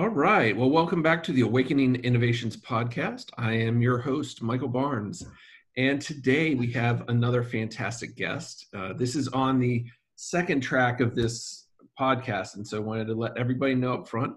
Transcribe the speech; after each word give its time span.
All 0.00 0.08
right. 0.08 0.56
Well, 0.56 0.70
welcome 0.70 1.02
back 1.02 1.22
to 1.24 1.32
the 1.32 1.42
Awakening 1.42 1.96
Innovations 1.96 2.56
podcast. 2.56 3.26
I 3.36 3.52
am 3.52 3.82
your 3.82 3.98
host, 3.98 4.40
Michael 4.40 4.66
Barnes. 4.66 5.26
And 5.76 6.00
today 6.00 6.54
we 6.54 6.72
have 6.72 7.06
another 7.10 7.42
fantastic 7.42 8.16
guest. 8.16 8.64
Uh, 8.74 8.94
this 8.94 9.14
is 9.14 9.28
on 9.28 9.60
the 9.60 9.84
second 10.16 10.62
track 10.62 11.00
of 11.00 11.14
this 11.14 11.66
podcast. 12.00 12.56
And 12.56 12.66
so 12.66 12.78
I 12.78 12.80
wanted 12.80 13.08
to 13.08 13.14
let 13.14 13.36
everybody 13.36 13.74
know 13.74 13.92
up 13.92 14.08
front 14.08 14.32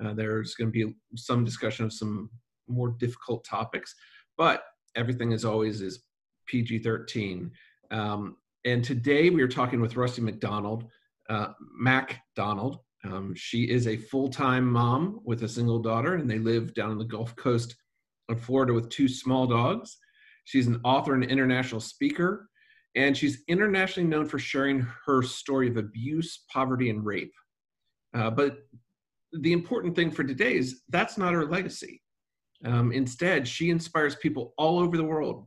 uh, 0.00 0.14
there's 0.14 0.54
going 0.54 0.70
to 0.70 0.86
be 0.86 0.94
some 1.16 1.44
discussion 1.44 1.84
of 1.84 1.92
some 1.92 2.30
more 2.68 2.90
difficult 3.00 3.42
topics, 3.42 3.96
but 4.38 4.62
everything 4.94 5.32
as 5.32 5.44
always 5.44 5.80
is 5.80 6.04
PG 6.46 6.78
13. 6.78 7.50
Um, 7.90 8.36
and 8.64 8.84
today 8.84 9.30
we 9.30 9.42
are 9.42 9.48
talking 9.48 9.80
with 9.80 9.96
Rusty 9.96 10.22
McDonald, 10.22 10.84
uh, 11.28 11.54
Mac 11.76 12.22
Donald. 12.36 12.78
Um, 13.04 13.34
she 13.34 13.64
is 13.64 13.86
a 13.86 13.96
full 13.96 14.28
time 14.28 14.70
mom 14.70 15.20
with 15.24 15.42
a 15.42 15.48
single 15.48 15.80
daughter, 15.80 16.14
and 16.14 16.30
they 16.30 16.38
live 16.38 16.74
down 16.74 16.90
on 16.90 16.98
the 16.98 17.04
Gulf 17.04 17.34
Coast 17.36 17.74
of 18.28 18.40
Florida 18.40 18.72
with 18.72 18.88
two 18.88 19.08
small 19.08 19.46
dogs. 19.46 19.98
She's 20.44 20.66
an 20.66 20.80
author 20.84 21.14
and 21.14 21.24
international 21.24 21.80
speaker, 21.80 22.48
and 22.94 23.16
she's 23.16 23.42
internationally 23.48 24.08
known 24.08 24.26
for 24.26 24.38
sharing 24.38 24.86
her 25.06 25.22
story 25.22 25.68
of 25.68 25.76
abuse, 25.76 26.44
poverty, 26.52 26.90
and 26.90 27.04
rape. 27.04 27.32
Uh, 28.14 28.30
but 28.30 28.58
the 29.32 29.52
important 29.52 29.96
thing 29.96 30.10
for 30.10 30.24
today 30.24 30.56
is 30.56 30.82
that's 30.90 31.16
not 31.16 31.32
her 31.32 31.46
legacy. 31.46 32.02
Um, 32.64 32.92
instead, 32.92 33.48
she 33.48 33.70
inspires 33.70 34.14
people 34.16 34.54
all 34.56 34.78
over 34.78 34.96
the 34.96 35.04
world 35.04 35.46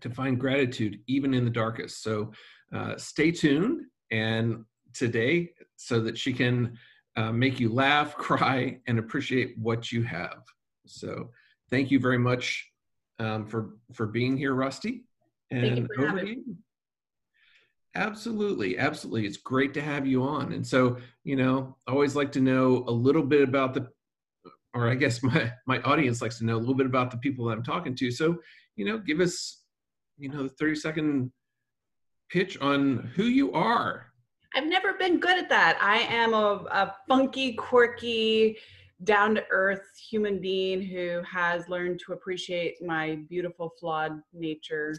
to 0.00 0.10
find 0.10 0.40
gratitude 0.40 0.98
even 1.06 1.34
in 1.34 1.44
the 1.44 1.50
darkest. 1.50 2.02
So 2.02 2.32
uh, 2.74 2.96
stay 2.96 3.30
tuned 3.30 3.82
and 4.10 4.64
today 4.94 5.50
so 5.76 6.00
that 6.00 6.16
she 6.16 6.32
can 6.32 6.78
uh, 7.16 7.32
make 7.32 7.60
you 7.60 7.72
laugh, 7.72 8.16
cry, 8.28 8.78
and 8.86 8.98
appreciate 8.98 9.56
what 9.58 9.92
you 9.92 10.02
have. 10.02 10.42
So 10.86 11.30
thank 11.70 11.90
you 11.90 11.98
very 11.98 12.18
much 12.18 12.70
um, 13.18 13.46
for 13.46 13.76
for 13.92 14.06
being 14.06 14.36
here, 14.36 14.54
Rusty. 14.54 15.04
And 15.50 15.88
over 15.98 16.20
to 16.20 16.28
you. 16.28 16.56
Absolutely, 17.94 18.78
absolutely. 18.78 19.26
It's 19.26 19.36
great 19.36 19.74
to 19.74 19.82
have 19.82 20.06
you 20.06 20.22
on. 20.22 20.52
And 20.54 20.66
so, 20.66 20.96
you 21.24 21.36
know, 21.36 21.76
I 21.86 21.92
always 21.92 22.16
like 22.16 22.32
to 22.32 22.40
know 22.40 22.84
a 22.86 22.90
little 22.90 23.22
bit 23.22 23.42
about 23.42 23.74
the, 23.74 23.88
or 24.72 24.88
I 24.88 24.94
guess 24.94 25.22
my 25.22 25.52
my 25.66 25.80
audience 25.82 26.22
likes 26.22 26.38
to 26.38 26.44
know 26.44 26.56
a 26.56 26.58
little 26.58 26.74
bit 26.74 26.86
about 26.86 27.10
the 27.10 27.18
people 27.18 27.44
that 27.46 27.52
I'm 27.52 27.62
talking 27.62 27.94
to. 27.96 28.10
So, 28.10 28.38
you 28.76 28.86
know, 28.86 28.98
give 28.98 29.20
us, 29.20 29.62
you 30.18 30.30
know, 30.30 30.44
the 30.44 30.48
30 30.48 30.74
second 30.76 31.32
pitch 32.30 32.58
on 32.58 33.10
who 33.14 33.24
you 33.24 33.52
are. 33.52 34.11
I've 34.54 34.66
never 34.66 34.94
been 34.94 35.18
good 35.18 35.38
at 35.38 35.48
that. 35.48 35.78
I 35.80 35.98
am 35.98 36.34
a, 36.34 36.64
a 36.70 36.94
funky, 37.08 37.54
quirky, 37.54 38.58
down 39.04 39.34
to 39.34 39.44
earth 39.50 39.82
human 39.98 40.40
being 40.40 40.80
who 40.80 41.22
has 41.30 41.68
learned 41.68 42.00
to 42.06 42.12
appreciate 42.12 42.82
my 42.82 43.18
beautiful, 43.28 43.72
flawed 43.80 44.20
nature 44.32 44.94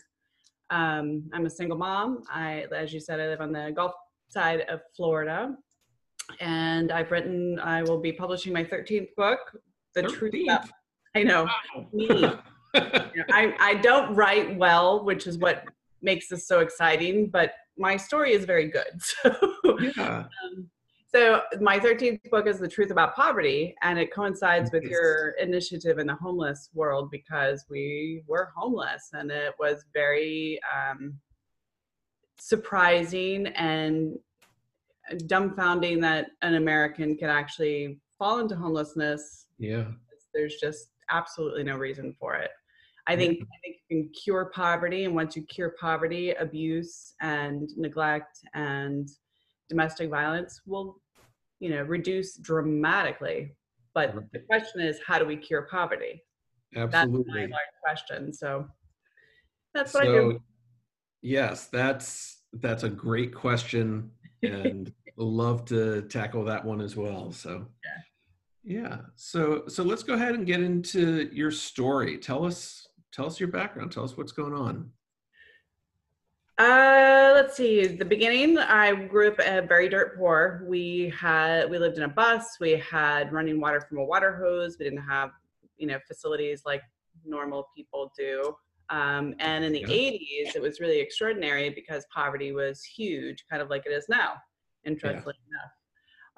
um, 0.74 1.30
I'm 1.34 1.46
a 1.46 1.50
single 1.50 1.78
mom. 1.78 2.24
I, 2.30 2.66
as 2.76 2.92
you 2.92 3.00
said, 3.00 3.20
I 3.20 3.28
live 3.28 3.42
on 3.42 3.52
the 3.52 3.72
Gulf 3.76 3.94
side 4.30 4.62
of 4.62 4.82
Florida, 4.96 5.56
and 6.40 6.92
I've 6.92 7.12
written. 7.12 7.60
I 7.60 7.84
will 7.84 8.00
be 8.00 8.12
publishing 8.12 8.54
my 8.54 8.64
13th 8.64 9.10
book, 9.16 9.40
The 9.94 10.04
13th. 10.04 10.14
Truth 10.14 10.34
About. 10.46 10.70
I 11.16 11.24
know 11.24 11.44
wow. 11.44 11.88
me. 11.94 12.08
you 12.16 12.22
know, 12.22 12.40
I 13.32 13.54
I 13.60 13.76
don't 13.76 14.16
write 14.16 14.58
well, 14.58 15.06
which 15.06 15.28
is 15.28 15.38
what 15.38 15.66
makes 16.02 16.28
this 16.28 16.48
so 16.48 16.62
exciting. 16.62 17.28
But 17.28 17.54
my 17.78 17.98
story 17.98 18.34
is 18.34 18.46
very 18.46 18.70
good. 18.70 19.02
So 19.64 19.80
yeah. 19.98 20.26
Um, 20.46 20.70
so 21.14 21.42
my 21.62 21.80
13th 21.80 22.30
book 22.32 22.48
is 22.48 22.58
the 22.58 22.68
truth 22.68 22.90
about 22.90 23.16
poverty 23.16 23.76
and 23.84 24.00
it 24.00 24.12
coincides 24.12 24.72
with 24.72 24.84
your 24.84 25.36
initiative 25.40 26.00
in 26.00 26.08
the 26.08 26.16
homeless 26.16 26.70
world 26.74 27.12
because 27.12 27.66
we 27.70 28.24
were 28.28 28.50
homeless 28.56 29.10
and 29.14 29.30
it 29.30 29.54
was 29.60 29.86
very 29.94 30.60
um, 30.76 31.20
surprising 32.40 33.48
and 33.48 34.18
dumbfounding 35.26 36.02
that 36.02 36.28
an 36.42 36.56
american 36.56 37.16
can 37.16 37.30
actually 37.30 38.00
fall 38.18 38.40
into 38.40 38.56
homelessness 38.56 39.48
yeah 39.60 39.86
there's 40.34 40.56
just 40.56 40.92
absolutely 41.12 41.64
no 41.64 41.76
reason 41.76 42.16
for 42.20 42.36
it 42.36 42.52
I 43.06 43.16
think, 43.16 43.42
I 43.42 43.58
think 43.64 43.78
you 43.90 44.04
can 44.04 44.12
cure 44.14 44.46
poverty, 44.56 45.04
and 45.04 45.14
once 45.14 45.36
you 45.36 45.44
cure 45.44 45.76
poverty, 45.80 46.32
abuse 46.32 47.14
and 47.22 47.70
neglect 47.76 48.40
and 48.54 49.10
domestic 49.70 50.10
violence 50.10 50.62
will 50.66 51.02
you 51.60 51.70
know 51.70 51.82
reduce 51.84 52.38
dramatically. 52.38 53.56
But 53.94 54.16
the 54.32 54.40
question 54.40 54.82
is 54.82 55.00
how 55.06 55.20
do 55.20 55.26
we 55.26 55.38
cure 55.38 55.68
poverty? 55.70 56.24
Absolutely 56.76 57.42
that's 57.42 57.52
my 57.52 57.58
large 57.58 57.76
question. 57.84 58.34
So 58.34 58.68
that's 59.74 59.94
what 59.94 60.04
so, 60.04 60.10
i 60.10 60.14
do. 60.14 60.40
yes 61.24 61.66
that's 61.68 62.44
that's 62.54 62.84
a 62.84 62.90
great 62.90 63.34
question 63.34 64.12
and 64.44 64.94
love 65.18 65.66
to 65.66 66.04
tackle 66.04 66.44
that 66.46 66.64
one 66.64 66.82
as 66.82 66.96
well. 66.96 67.32
So 67.32 67.66
yeah. 68.66 68.82
yeah. 68.82 68.98
So 69.16 69.64
so 69.68 69.84
let's 69.84 70.04
go 70.04 70.16
ahead 70.16 70.36
and 70.36 70.46
get 70.46 70.62
into 70.62 71.30
your 71.32 71.52
story. 71.52 72.18
Tell 72.18 72.46
us 72.46 72.83
tell 73.14 73.26
us 73.26 73.40
your 73.40 73.50
background 73.50 73.92
tell 73.92 74.04
us 74.04 74.18
what's 74.18 74.32
going 74.32 74.54
on 74.54 74.90
uh, 76.60 77.32
let's 77.34 77.58
see. 77.58 77.88
The 77.88 78.06
beginning, 78.06 78.60
I 78.60 78.94
grew 78.94 79.30
up 79.30 79.40
uh, 79.40 79.62
very 79.62 79.90
dirt 79.90 80.16
poor. 80.18 80.64
We 80.68 81.12
had 81.20 81.68
we 81.70 81.80
lived 81.80 81.98
in 81.98 82.04
a 82.04 82.08
bus. 82.08 82.58
We 82.60 82.72
had 82.78 83.34
running 83.34 83.60
water 83.60 83.82
from 83.82 83.98
a 83.98 84.04
water 84.04 84.38
hose. 84.38 84.78
We 84.78 84.86
didn't 84.86 85.02
have, 85.02 85.32
you 85.78 85.88
know, 85.88 85.98
facilities 86.08 86.62
like 86.64 86.84
normal 87.26 87.70
people 87.76 88.12
do. 88.18 88.56
Um, 88.90 89.34
and 89.40 89.66
in 89.66 89.74
the 89.74 89.80
yeah. 89.80 89.88
80s, 89.88 90.56
it 90.56 90.62
was 90.62 90.80
really 90.80 91.00
extraordinary 91.00 91.70
because 91.72 92.06
poverty 92.14 92.52
was 92.52 92.84
huge, 92.84 93.46
kind 93.50 93.62
of 93.62 93.70
like 93.70 93.88
it 93.88 93.92
is 93.92 94.06
now, 94.08 94.34
interestingly 94.86 95.34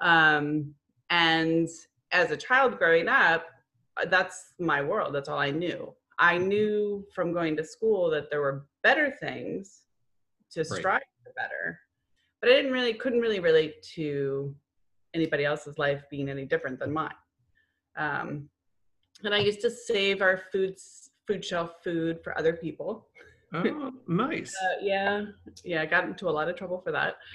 yeah. 0.00 0.08
enough. 0.08 0.38
Um, 0.40 0.74
and 1.10 1.68
as 2.12 2.30
a 2.30 2.36
child 2.36 2.78
growing 2.78 3.08
up, 3.08 3.46
that's 4.06 4.54
my 4.58 4.82
world. 4.82 5.14
That's 5.14 5.28
all 5.28 5.38
I 5.38 5.50
knew. 5.50 5.92
I 6.18 6.38
knew 6.38 7.04
from 7.14 7.32
going 7.32 7.56
to 7.56 7.64
school 7.64 8.10
that 8.10 8.30
there 8.30 8.40
were 8.40 8.66
better 8.82 9.14
things 9.20 9.82
to 10.52 10.64
strive 10.64 10.84
right. 10.84 11.02
for 11.22 11.32
better. 11.36 11.78
But 12.40 12.50
I 12.50 12.54
didn't 12.54 12.72
really, 12.72 12.94
couldn't 12.94 13.20
really 13.20 13.40
relate 13.40 13.82
to 13.94 14.54
anybody 15.14 15.44
else's 15.44 15.78
life 15.78 16.02
being 16.10 16.28
any 16.28 16.44
different 16.44 16.78
than 16.78 16.92
mine. 16.92 17.10
Um, 17.96 18.48
and 19.24 19.34
I 19.34 19.38
used 19.38 19.60
to 19.62 19.70
save 19.70 20.22
our 20.22 20.42
foods, 20.52 21.10
food 21.26 21.44
shelf 21.44 21.72
food 21.82 22.20
for 22.22 22.36
other 22.38 22.54
people. 22.54 23.08
Oh, 23.54 23.92
nice. 24.08 24.54
uh, 24.62 24.74
yeah, 24.82 25.24
yeah, 25.64 25.82
I 25.82 25.86
got 25.86 26.04
into 26.04 26.28
a 26.28 26.30
lot 26.30 26.48
of 26.48 26.56
trouble 26.56 26.80
for 26.80 26.92
that. 26.92 27.16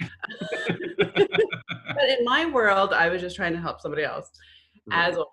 but 0.98 2.08
in 2.08 2.24
my 2.24 2.46
world, 2.46 2.92
I 2.92 3.08
was 3.08 3.20
just 3.20 3.36
trying 3.36 3.52
to 3.52 3.60
help 3.60 3.80
somebody 3.80 4.04
else, 4.04 4.30
right. 4.86 5.08
as 5.08 5.16
always. 5.16 5.28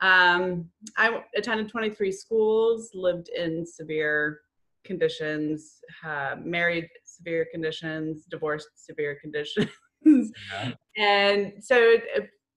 Um, 0.00 0.70
I 0.96 1.22
attended 1.36 1.68
23 1.68 2.10
schools, 2.10 2.90
lived 2.94 3.28
in 3.28 3.66
severe 3.66 4.40
conditions, 4.84 5.80
uh, 6.04 6.36
married 6.42 6.88
severe 7.04 7.46
conditions, 7.50 8.24
divorced 8.30 8.68
severe 8.76 9.18
conditions. 9.20 9.68
yeah. 10.04 10.72
And 10.96 11.52
so 11.62 11.96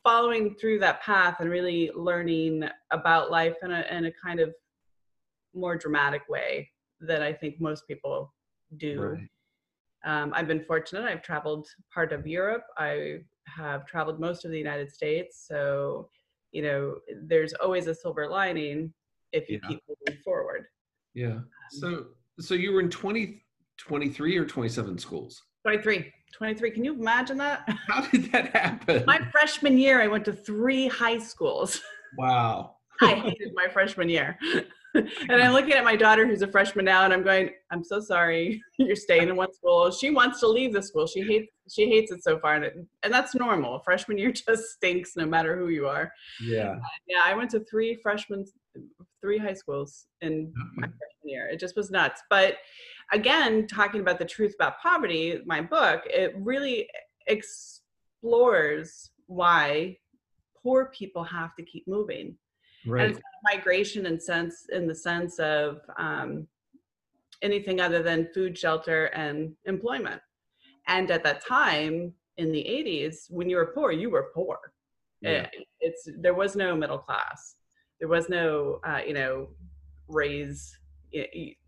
following 0.04 0.56
through 0.56 0.80
that 0.80 1.02
path 1.02 1.38
and 1.40 1.50
really 1.50 1.90
learning 1.96 2.68
about 2.92 3.32
life 3.32 3.56
in 3.64 3.72
a, 3.72 3.86
in 3.90 4.06
a 4.06 4.12
kind 4.12 4.40
of 4.40 4.54
more 5.54 5.78
dramatic 5.78 6.24
way 6.30 6.70
than 7.00 7.22
I 7.22 7.32
think 7.34 7.60
most 7.60 7.88
people 7.88 8.34
do. 8.78 9.02
Right. 9.02 9.30
Um, 10.06 10.34
I've 10.36 10.48
been 10.48 10.64
fortunate. 10.66 11.06
I've 11.06 11.22
traveled 11.22 11.68
part 11.94 12.12
of 12.12 12.28
Europe. 12.28 12.64
I 12.78 13.20
have 13.46 13.86
traveled 13.86 14.20
most 14.20 14.44
of 14.44 14.52
the 14.52 14.58
United 14.58 14.92
States. 14.92 15.46
So, 15.48 16.10
you 16.54 16.62
know, 16.62 16.96
there's 17.24 17.54
always 17.54 17.88
a 17.88 17.96
silver 17.96 18.28
lining 18.30 18.94
if 19.34 19.50
you 19.50 19.60
yeah. 19.62 19.70
keep 19.70 19.84
moving 19.90 20.22
forward. 20.24 20.68
Yeah. 21.14 21.40
So 21.72 22.06
so 22.40 22.54
you 22.54 22.72
were 22.72 22.80
in 22.80 22.90
20, 22.90 23.44
23 23.78 24.38
or 24.38 24.46
27 24.46 24.98
schools? 24.98 25.42
23. 25.64 26.12
23. 26.34 26.72
Can 26.72 26.86
you 26.86 26.94
imagine 26.94 27.38
that? 27.38 27.68
How 27.88 28.02
did 28.08 28.32
that 28.32 28.56
happen? 28.56 29.04
My 29.06 29.20
freshman 29.32 29.78
year, 29.78 30.02
I 30.02 30.08
went 30.08 30.26
to 30.26 30.34
three 30.34 30.88
high 30.88 31.20
schools. 31.20 31.82
Wow. 32.18 32.78
I 33.02 33.16
hated 33.16 33.52
my 33.56 33.68
freshman 33.68 34.10
year. 34.10 34.38
and 35.30 35.42
I'm 35.42 35.54
looking 35.54 35.74
at 35.74 35.84
my 35.84 35.96
daughter 35.96 36.28
who's 36.28 36.42
a 36.44 36.48
freshman 36.48 36.86
now, 36.86 37.04
and 37.04 37.14
I'm 37.14 37.24
going, 37.24 37.50
I'm 37.72 37.84
so 37.84 38.00
sorry. 38.00 38.62
You're 38.78 38.96
staying 38.96 39.30
in 39.30 39.36
one 39.36 39.52
school. 39.54 39.92
She 39.92 40.12
wants 40.12 40.40
to 40.42 40.48
leave 40.48 40.74
the 40.74 40.84
school. 40.84 41.08
She 41.08 41.22
hates 41.22 41.48
she 41.72 41.88
hates 41.88 42.12
it 42.12 42.24
so 42.24 42.38
far, 42.40 42.56
and, 42.56 42.66
it, 42.66 42.76
and 43.04 43.14
that's 43.14 43.34
normal. 43.36 43.80
Freshman 43.80 44.18
year 44.18 44.32
just 44.48 44.72
stinks, 44.72 45.16
no 45.16 45.26
matter 45.26 45.58
who 45.58 45.70
you 45.70 45.88
are. 45.88 46.12
Yeah. 46.42 46.72
Uh, 46.72 46.80
yeah, 47.08 47.22
I 47.24 47.34
went 47.34 47.50
to 47.52 47.62
three 47.62 47.96
freshman, 48.04 48.46
three 49.22 49.38
high 49.38 49.54
schools 49.54 50.08
in 50.22 50.54
my 50.76 50.88
freshman 50.88 51.30
year. 51.30 51.48
It 51.48 51.60
just 51.60 51.76
was 51.76 51.90
nuts. 51.90 52.22
But 52.30 52.58
again, 53.12 53.68
talking 53.68 54.02
about 54.02 54.20
the 54.20 54.26
truth 54.26 54.54
about 54.56 54.80
poverty, 54.80 55.42
my 55.46 55.62
book, 55.62 56.04
it 56.06 56.36
really 56.38 56.90
explores 57.28 59.12
why 59.28 59.98
poor 60.62 60.92
people 60.94 61.24
have 61.24 61.56
to 61.56 61.64
keep 61.64 61.88
moving. 61.88 62.38
And 62.86 62.92
Right. 62.92 63.10
it's 63.12 63.20
migration 63.44 64.06
in 64.06 64.20
sense 64.20 64.66
in 64.72 64.88
the 64.88 64.96
sense 64.96 65.40
of 65.40 65.82
um, 65.98 66.48
anything 67.42 67.80
other 67.82 68.02
than 68.04 68.28
food, 68.34 68.58
shelter, 68.58 69.06
and 69.08 69.56
employment. 69.66 70.22
And 70.88 71.10
at 71.12 71.24
that 71.24 71.46
time 71.46 72.14
in 72.38 72.52
the 72.52 72.64
80s, 72.64 73.28
when 73.30 73.50
you 73.50 73.58
were 73.58 73.68
poor, 73.74 73.92
you 73.92 74.10
were 74.10 74.32
poor. 74.34 74.58
Yeah. 75.22 75.50
It- 75.54 75.68
it's 75.80 76.08
there 76.20 76.34
was 76.34 76.56
no 76.56 76.76
middle 76.76 76.98
class. 76.98 77.56
There 78.00 78.08
was 78.10 78.30
no 78.30 78.80
uh, 78.86 79.02
you 79.06 79.14
know 79.14 79.50
raise. 80.08 80.78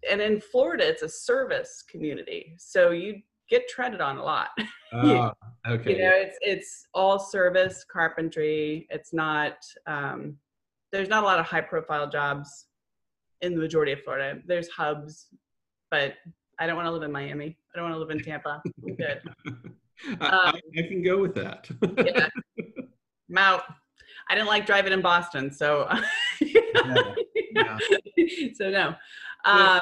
And 0.09 0.21
in 0.21 0.41
Florida, 0.41 0.87
it's 0.87 1.03
a 1.03 1.09
service 1.09 1.83
community, 1.87 2.55
so 2.57 2.89
you 2.91 3.21
get 3.49 3.67
treaded 3.69 4.01
on 4.01 4.17
a 4.17 4.23
lot. 4.23 4.49
Ah, 4.93 5.33
okay. 5.67 5.91
you 5.91 5.97
know 5.97 6.11
it's 6.13 6.37
it's 6.41 6.87
all 6.93 7.19
service 7.19 7.83
carpentry 7.83 8.87
it's 8.89 9.11
not 9.11 9.57
um 9.87 10.37
there's 10.95 11.09
not 11.09 11.23
a 11.23 11.25
lot 11.25 11.39
of 11.39 11.45
high 11.45 11.61
profile 11.61 12.09
jobs 12.09 12.65
in 13.41 13.53
the 13.53 13.59
majority 13.59 13.91
of 13.91 14.01
florida 14.01 14.39
there's 14.45 14.69
hubs 14.69 15.27
but 15.91 16.13
i 16.59 16.65
don't 16.65 16.75
want 16.77 16.85
to 16.87 16.91
live 16.91 17.03
in 17.03 17.11
miami 17.11 17.57
i 17.73 17.77
don't 17.77 17.83
want 17.89 17.93
to 17.95 17.99
live 17.99 18.09
in 18.11 18.19
tampa 18.23 18.61
i'm 18.87 18.95
good 18.95 19.21
I, 20.21 20.25
I, 20.27 20.49
um, 20.49 20.55
I 20.77 20.81
can 20.83 21.01
go 21.03 21.17
with 21.21 21.35
that. 21.35 21.67
yeah 22.05 22.27
i'm 23.29 23.37
out 23.37 23.63
i 24.29 24.35
didn't 24.35 24.47
like 24.47 24.65
driving 24.65 24.93
in 24.93 25.01
boston 25.01 25.51
so 25.51 25.89
yeah. 26.41 27.77
so 28.55 28.69
no 28.69 28.95
Yeah. 29.45 29.53
uh, 29.75 29.81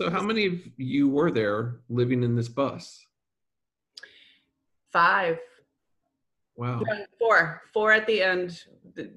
So, 0.00 0.10
how 0.10 0.22
many 0.22 0.46
of 0.46 0.54
you 0.76 1.08
were 1.08 1.32
there 1.32 1.80
living 1.88 2.22
in 2.22 2.36
this 2.36 2.48
bus? 2.48 3.04
five 4.92 5.38
Wow. 6.56 6.82
Four 7.20 7.62
four 7.72 7.92
at 7.92 8.04
the 8.08 8.20
end 8.20 8.64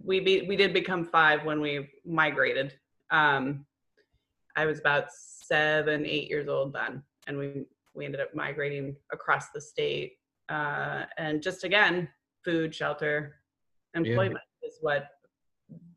we 0.04 0.20
be, 0.20 0.42
we 0.48 0.56
did 0.56 0.74
become 0.74 1.04
five 1.06 1.46
when 1.46 1.60
we 1.62 1.90
migrated. 2.06 2.74
Um 3.10 3.66
i 4.58 4.66
was 4.66 4.80
about 4.80 5.06
seven 5.12 6.06
eight 6.06 6.28
years 6.30 6.48
old 6.50 6.74
then 6.74 7.02
and 7.28 7.38
we 7.38 7.66
we 7.94 8.06
ended 8.06 8.20
up 8.22 8.34
migrating 8.36 8.96
across 9.12 9.50
the 9.52 9.62
state. 9.62 10.14
Uh 10.50 11.06
and 11.18 11.42
just 11.42 11.64
again 11.64 12.08
food 12.44 12.74
shelter 12.74 13.36
employment 13.94 14.44
is 14.64 14.78
what 14.82 15.04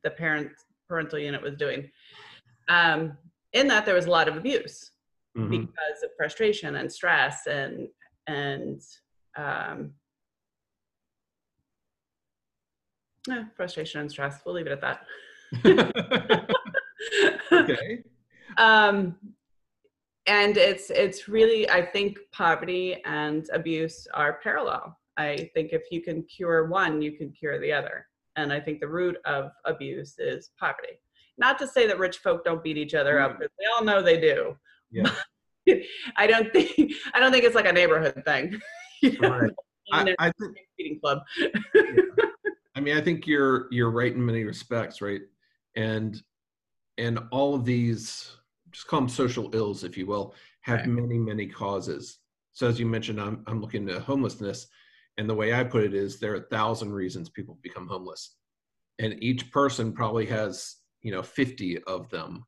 the 0.04 0.10
parent 0.10 0.50
parental 0.88 1.19
unit 1.19 1.42
was 1.42 1.56
doing. 1.56 1.90
Um 2.69 3.16
in 3.52 3.66
that 3.69 3.84
there 3.87 3.94
was 3.94 4.06
a 4.06 4.10
lot 4.10 4.28
of 4.28 4.37
abuse 4.37 4.90
Mhm. 5.37 5.50
because 5.50 5.98
of 6.04 6.10
frustration 6.16 6.76
and 6.76 6.90
stress 6.92 7.46
and 7.48 7.88
and 8.28 8.80
um 9.37 9.92
eh, 13.31 13.44
frustration 13.56 14.00
and 14.00 14.11
stress 14.11 14.41
we'll 14.44 14.55
leave 14.55 14.67
it 14.67 14.73
at 14.73 14.81
that 14.81 15.00
okay. 17.53 18.03
um 18.59 19.17
and 20.26 20.56
it's 20.56 20.91
it's 20.91 21.29
really 21.29 21.69
i 21.71 21.82
think 21.85 22.19
poverty 22.32 23.00
and 23.05 23.49
abuse 23.53 24.06
are 24.15 24.41
parallel 24.43 24.97
i 25.17 25.50
think 25.55 25.73
if 25.73 25.82
you 25.91 26.00
can 26.00 26.23
cure 26.25 26.67
one 26.69 27.03
you 27.03 27.12
can 27.12 27.31
cure 27.31 27.59
the 27.61 27.73
other 27.73 28.06
and 28.37 28.53
i 28.53 28.59
think 28.61 28.81
the 28.81 28.88
root 28.88 29.17
of 29.26 29.50
abuse 29.65 30.19
is 30.19 30.50
poverty 30.59 30.99
not 31.37 31.59
to 31.59 31.67
say 31.67 31.87
that 31.87 31.99
rich 31.99 32.19
folk 32.19 32.44
don't 32.44 32.62
beat 32.62 32.76
each 32.76 32.94
other 32.94 33.21
up 33.21 33.32
Right. 33.32 33.41
because 33.41 33.53
we 33.59 33.67
all 33.76 33.85
know 33.85 34.03
they 34.03 34.21
do 34.21 34.56
Yeah. 34.91 35.11
i 36.17 36.26
don't 36.26 36.53
think 36.53 36.93
i 37.15 37.21
don't 37.21 37.32
think 37.32 37.44
it's 37.44 37.55
like 37.55 37.67
a 37.69 37.73
neighborhood 37.73 38.23
thing 38.25 38.61
you 39.03 39.19
know, 39.21 39.29
Right. 39.38 39.53
I, 39.93 40.15
I 40.19 40.32
think. 40.41 40.56
beating 40.79 41.00
club 41.00 41.19
I 41.75 42.33
mean, 42.84 42.96
I 42.96 43.00
think 43.00 43.26
you're 43.26 43.69
you're 43.70 43.90
right 43.90 44.12
in 44.12 44.25
many 44.25 44.44
respects, 44.44 45.00
right? 45.00 45.22
And 45.76 46.20
and 46.98 47.19
all 47.32 47.54
of 47.54 47.64
these, 47.64 48.36
just 48.70 48.86
call 48.86 49.00
them 49.00 49.08
social 49.08 49.54
ills, 49.54 49.84
if 49.84 49.96
you 49.96 50.06
will, 50.06 50.34
have 50.62 50.81
Right. 50.81 50.88
many 50.88 51.19
many 51.19 51.46
causes. 51.46 52.19
So 52.52 52.69
as 52.69 52.78
you 52.78 52.86
mentioned, 52.86 53.20
I'm 53.20 53.42
I'm 53.46 53.60
looking 53.60 53.88
at 53.90 54.02
homelessness, 54.02 54.69
and 55.19 55.28
the 55.28 55.34
way 55.34 55.52
I 55.54 55.64
put 55.64 55.84
it 55.84 55.94
is 55.94 56.19
there 56.19 56.32
are 56.32 56.36
a 56.36 56.48
thousand 56.48 56.92
reasons 56.92 57.28
people 57.31 57.58
become 57.62 57.88
homeless, 57.88 58.36
and 58.98 59.22
each 59.22 59.50
person 59.50 59.92
probably 59.92 60.26
has 60.26 60.76
you 61.02 61.12
know 61.12 61.22
50 61.22 61.82
of 61.84 62.08
them. 62.10 62.44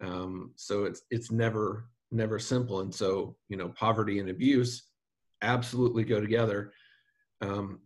Um, 0.00 0.52
so 0.56 0.84
it's 0.84 1.02
it's 1.10 1.30
never 1.30 1.88
never 2.10 2.38
simple, 2.38 2.80
and 2.80 2.94
so 2.94 3.36
you 3.48 3.56
know 3.56 3.68
poverty 3.70 4.18
and 4.18 4.28
abuse 4.30 4.90
absolutely 5.42 6.04
go 6.04 6.20
together. 6.20 6.72
Um, 7.40 7.80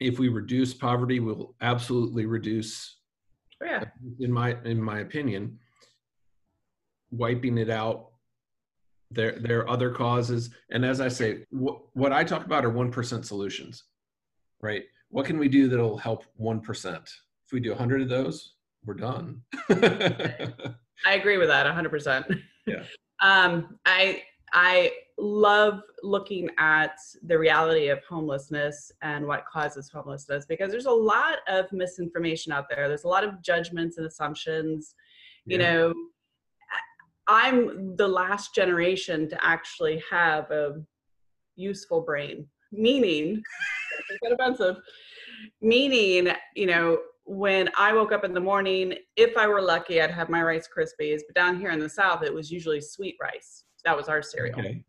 if 0.00 0.18
we 0.18 0.28
reduce 0.28 0.74
poverty, 0.74 1.20
we'll 1.20 1.54
absolutely 1.60 2.26
reduce, 2.26 2.96
Oh, 3.62 3.66
yeah 3.66 3.84
in 4.20 4.30
my 4.30 4.56
in 4.64 4.80
my 4.80 5.00
opinion, 5.00 5.58
wiping 7.10 7.58
it 7.58 7.70
out. 7.70 8.10
There 9.10 9.38
there 9.40 9.60
are 9.60 9.68
other 9.70 9.90
causes, 9.90 10.50
and 10.70 10.84
as 10.84 11.00
I 11.00 11.08
say, 11.08 11.44
what 11.50 11.80
what 11.94 12.12
I 12.12 12.24
talk 12.24 12.44
about 12.44 12.64
are 12.64 12.70
one 12.70 12.92
percent 12.92 13.26
solutions, 13.26 13.84
right? 14.60 14.84
What 15.08 15.26
can 15.26 15.38
we 15.38 15.48
do 15.48 15.68
that'll 15.68 15.96
help 15.96 16.24
one 16.36 16.60
percent? 16.60 17.08
If 17.46 17.52
we 17.52 17.60
do 17.60 17.74
hundred 17.74 18.02
of 18.02 18.08
those, 18.08 18.54
we're 18.84 18.94
done. 18.94 19.42
I 21.06 21.14
agree 21.14 21.38
with 21.38 21.48
that 21.48 21.66
100%. 21.66 22.40
Yeah. 22.66 22.82
um, 23.22 23.78
I 23.86 24.22
I 24.52 24.92
love 25.18 25.80
looking 26.02 26.48
at 26.58 26.96
the 27.26 27.38
reality 27.38 27.88
of 27.88 28.02
homelessness 28.04 28.92
and 29.02 29.26
what 29.26 29.44
causes 29.46 29.90
homelessness 29.92 30.46
because 30.46 30.70
there's 30.70 30.86
a 30.86 30.90
lot 30.90 31.38
of 31.48 31.66
misinformation 31.72 32.52
out 32.52 32.66
there. 32.70 32.88
There's 32.88 33.04
a 33.04 33.08
lot 33.08 33.24
of 33.24 33.42
judgments 33.42 33.98
and 33.98 34.06
assumptions. 34.06 34.94
You 35.44 35.58
Yeah. 35.58 35.72
know, 35.72 35.94
I'm 37.26 37.96
the 37.96 38.08
last 38.08 38.54
generation 38.54 39.28
to 39.28 39.44
actually 39.44 40.02
have 40.10 40.50
a 40.50 40.82
useful 41.56 42.00
brain, 42.00 42.48
meaning, 42.72 43.42
it's 44.10 44.22
a 44.22 44.28
bit 44.28 44.32
offensive, 44.32 44.76
meaning, 45.60 46.32
you 46.54 46.66
know, 46.66 46.98
when 47.24 47.68
I 47.76 47.92
woke 47.92 48.12
up 48.12 48.24
in 48.24 48.32
the 48.32 48.40
morning, 48.40 48.94
if 49.16 49.36
I 49.36 49.46
were 49.46 49.60
lucky, 49.60 50.00
I'd 50.00 50.10
have 50.10 50.30
my 50.30 50.42
Rice 50.42 50.66
Krispies. 50.66 51.20
But 51.26 51.34
down 51.34 51.60
here 51.60 51.70
in 51.70 51.78
the 51.78 51.88
South, 51.88 52.22
it 52.22 52.32
was 52.32 52.50
usually 52.50 52.80
sweet 52.80 53.16
rice. 53.20 53.64
That 53.88 53.96
was 53.96 54.10
our 54.10 54.20
cereal. 54.20 54.60
Okay. 54.60 54.84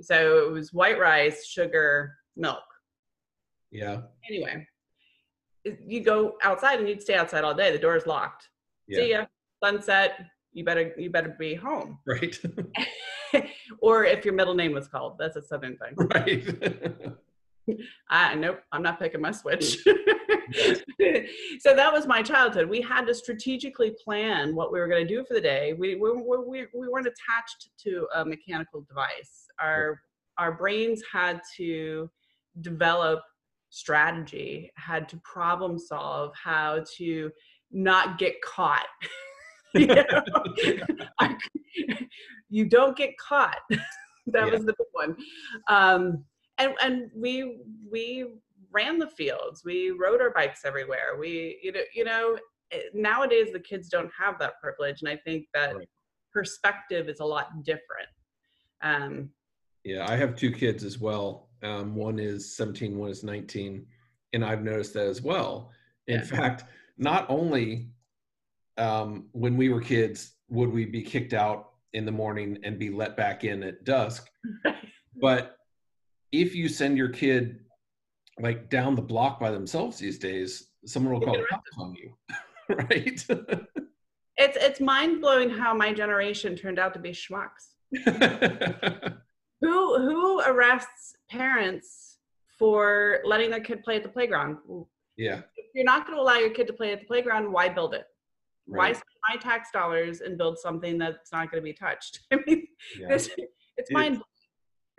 So 0.00 0.44
it 0.44 0.50
was 0.50 0.72
white 0.72 0.98
rice, 0.98 1.46
sugar, 1.46 2.16
milk. 2.36 2.64
Yeah. 3.70 4.00
Anyway, 4.28 4.66
you 5.86 6.00
go 6.00 6.36
outside 6.42 6.80
and 6.80 6.88
you'd 6.88 7.00
stay 7.00 7.14
outside 7.14 7.44
all 7.44 7.54
day. 7.54 7.70
The 7.70 7.78
door 7.78 7.94
is 7.94 8.06
locked. 8.06 8.48
Yeah. 8.88 8.98
See 8.98 9.10
ya. 9.10 9.26
Sunset. 9.62 10.26
You 10.52 10.64
better 10.64 10.92
you 10.98 11.10
better 11.10 11.36
be 11.38 11.54
home. 11.54 12.00
Right. 12.06 12.36
or 13.80 14.04
if 14.04 14.24
your 14.24 14.34
middle 14.34 14.54
name 14.54 14.72
was 14.72 14.88
called, 14.88 15.16
that's 15.16 15.36
a 15.36 15.42
southern 15.42 15.76
thing. 15.76 15.94
right. 16.12 17.78
I 18.08 18.34
nope, 18.34 18.62
I'm 18.72 18.82
not 18.82 18.98
picking 18.98 19.20
my 19.20 19.30
switch. 19.30 19.78
so 21.60 21.74
that 21.74 21.92
was 21.92 22.06
my 22.06 22.22
childhood. 22.22 22.68
We 22.68 22.80
had 22.80 23.06
to 23.06 23.14
strategically 23.14 23.94
plan 24.02 24.54
what 24.54 24.72
we 24.72 24.78
were 24.80 24.88
going 24.88 25.06
to 25.06 25.14
do 25.14 25.24
for 25.24 25.34
the 25.34 25.40
day. 25.40 25.74
We 25.78 25.96
we, 25.96 26.10
we 26.12 26.66
we 26.74 26.88
weren't 26.88 27.06
attached 27.06 27.70
to 27.84 28.06
a 28.14 28.24
mechanical 28.24 28.82
device. 28.82 29.46
Our 29.60 30.00
our 30.38 30.52
brains 30.52 31.02
had 31.12 31.40
to 31.58 32.10
develop 32.62 33.20
strategy, 33.70 34.70
had 34.76 35.08
to 35.10 35.16
problem 35.18 35.78
solve, 35.78 36.32
how 36.42 36.84
to 36.96 37.30
not 37.70 38.18
get 38.18 38.40
caught. 38.42 38.86
you, 39.74 39.86
know? 39.86 40.04
I- 41.20 41.36
you 42.48 42.64
don't 42.68 42.96
get 42.96 43.16
caught. 43.18 43.58
that 43.70 43.80
Yeah. 44.26 44.44
was 44.46 44.64
the 44.64 44.74
big 44.76 44.86
one. 44.92 45.16
Um, 45.68 46.24
and 46.58 46.74
and 46.82 47.10
we 47.16 47.60
we 47.90 48.26
ran 48.72 48.98
the 48.98 49.06
fields 49.08 49.62
we 49.64 49.90
rode 49.90 50.20
our 50.20 50.30
bikes 50.30 50.64
everywhere 50.64 51.16
we 51.18 51.58
you 51.62 51.72
know 51.72 51.80
you 51.94 52.04
know 52.04 52.38
eh, 52.72 52.82
nowadays 52.94 53.48
the 53.52 53.60
kids 53.60 53.88
don't 53.88 54.10
have 54.16 54.38
that 54.38 54.54
privilege 54.62 55.02
and 55.02 55.08
i 55.08 55.16
think 55.16 55.46
that 55.54 55.74
Right. 55.74 55.88
perspective 56.32 57.08
is 57.08 57.20
a 57.20 57.24
lot 57.24 57.48
different 57.64 58.08
um 58.82 59.30
Yeah, 59.84 60.06
I 60.08 60.16
have 60.16 60.36
two 60.36 60.52
kids 60.52 60.84
as 60.84 60.98
well. 60.98 61.48
Um, 61.62 61.94
one 61.94 62.18
is 62.18 62.56
17, 62.56 62.96
one 62.98 63.10
is 63.10 63.24
19, 63.24 63.86
and 64.32 64.44
I've 64.44 64.62
noticed 64.62 64.94
that 64.94 65.06
as 65.06 65.22
well. 65.22 65.70
In 66.06 66.20
Yeah. 66.20 66.26
fact, 66.26 66.64
not 66.98 67.26
only 67.28 67.90
um, 68.76 69.28
when 69.32 69.56
we 69.56 69.68
were 69.70 69.80
kids 69.80 70.34
would 70.48 70.70
we 70.70 70.84
be 70.84 71.02
kicked 71.02 71.32
out 71.34 71.72
in 71.92 72.04
the 72.04 72.12
morning 72.12 72.58
and 72.62 72.78
be 72.78 72.90
let 72.90 73.16
back 73.16 73.44
in 73.44 73.62
at 73.62 73.84
dusk, 73.84 74.28
but 75.20 75.56
if 76.32 76.54
you 76.54 76.68
send 76.68 76.96
your 76.96 77.08
kid 77.08 77.60
like 78.40 78.68
down 78.70 78.94
the 78.94 79.02
block 79.02 79.38
by 79.40 79.50
themselves 79.50 79.98
these 79.98 80.18
days, 80.18 80.68
someone 80.86 81.12
will 81.14 81.20
call 81.20 81.36
the 81.36 81.46
cops 81.50 81.70
on 81.78 81.94
you, 81.94 82.14
right? 82.68 83.24
it's 84.36 84.56
it's 84.56 84.80
mind-blowing 84.80 85.50
how 85.50 85.74
my 85.74 85.92
generation 85.92 86.56
turned 86.56 86.78
out 86.78 86.94
to 86.94 87.00
be 87.00 87.10
schmucks 87.10 87.74
who 89.60 89.98
who 89.98 90.40
arrests 90.42 91.14
parents 91.28 92.18
for 92.58 93.20
letting 93.24 93.50
their 93.50 93.60
kid 93.60 93.82
play 93.82 93.96
at 93.96 94.02
the 94.02 94.08
playground 94.08 94.58
Yeah. 95.16 95.40
If 95.56 95.66
you're 95.74 95.84
not 95.84 96.06
going 96.06 96.16
to 96.16 96.22
allow 96.22 96.36
your 96.36 96.50
kid 96.50 96.66
to 96.68 96.72
play 96.72 96.92
at 96.92 97.00
the 97.00 97.06
playground, 97.06 97.52
why 97.52 97.68
build 97.68 97.94
it? 97.94 98.04
Why 98.66 98.92
spend 98.92 99.04
my 99.28 99.36
tax 99.36 99.70
dollars 99.72 100.20
and 100.20 100.38
build 100.38 100.58
something 100.58 100.96
that's 100.96 101.32
not 101.32 101.50
going 101.50 101.60
to 101.62 101.64
be 101.64 101.72
touched? 101.72 102.20
I 102.32 102.36
mean, 102.46 102.66
Yeah. 102.98 103.08
this, 103.08 103.30
it's 103.76 103.90
mind 103.90 104.22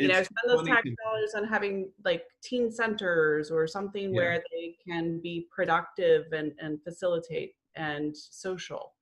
you 0.01 0.07
know 0.07 0.23
spend 0.23 0.47
those 0.47 0.67
tax 0.67 0.87
dollars 1.03 1.33
on 1.35 1.43
having 1.47 1.91
like 2.03 2.23
teen 2.43 2.71
centers 2.71 3.51
or 3.51 3.67
something 3.67 4.09
Yeah. 4.13 4.17
where 4.17 4.43
they 4.51 4.75
can 4.87 5.19
be 5.21 5.47
productive 5.55 6.25
and, 6.31 6.51
and 6.59 6.81
facilitate 6.83 7.53
and 7.75 8.15
social 8.15 8.93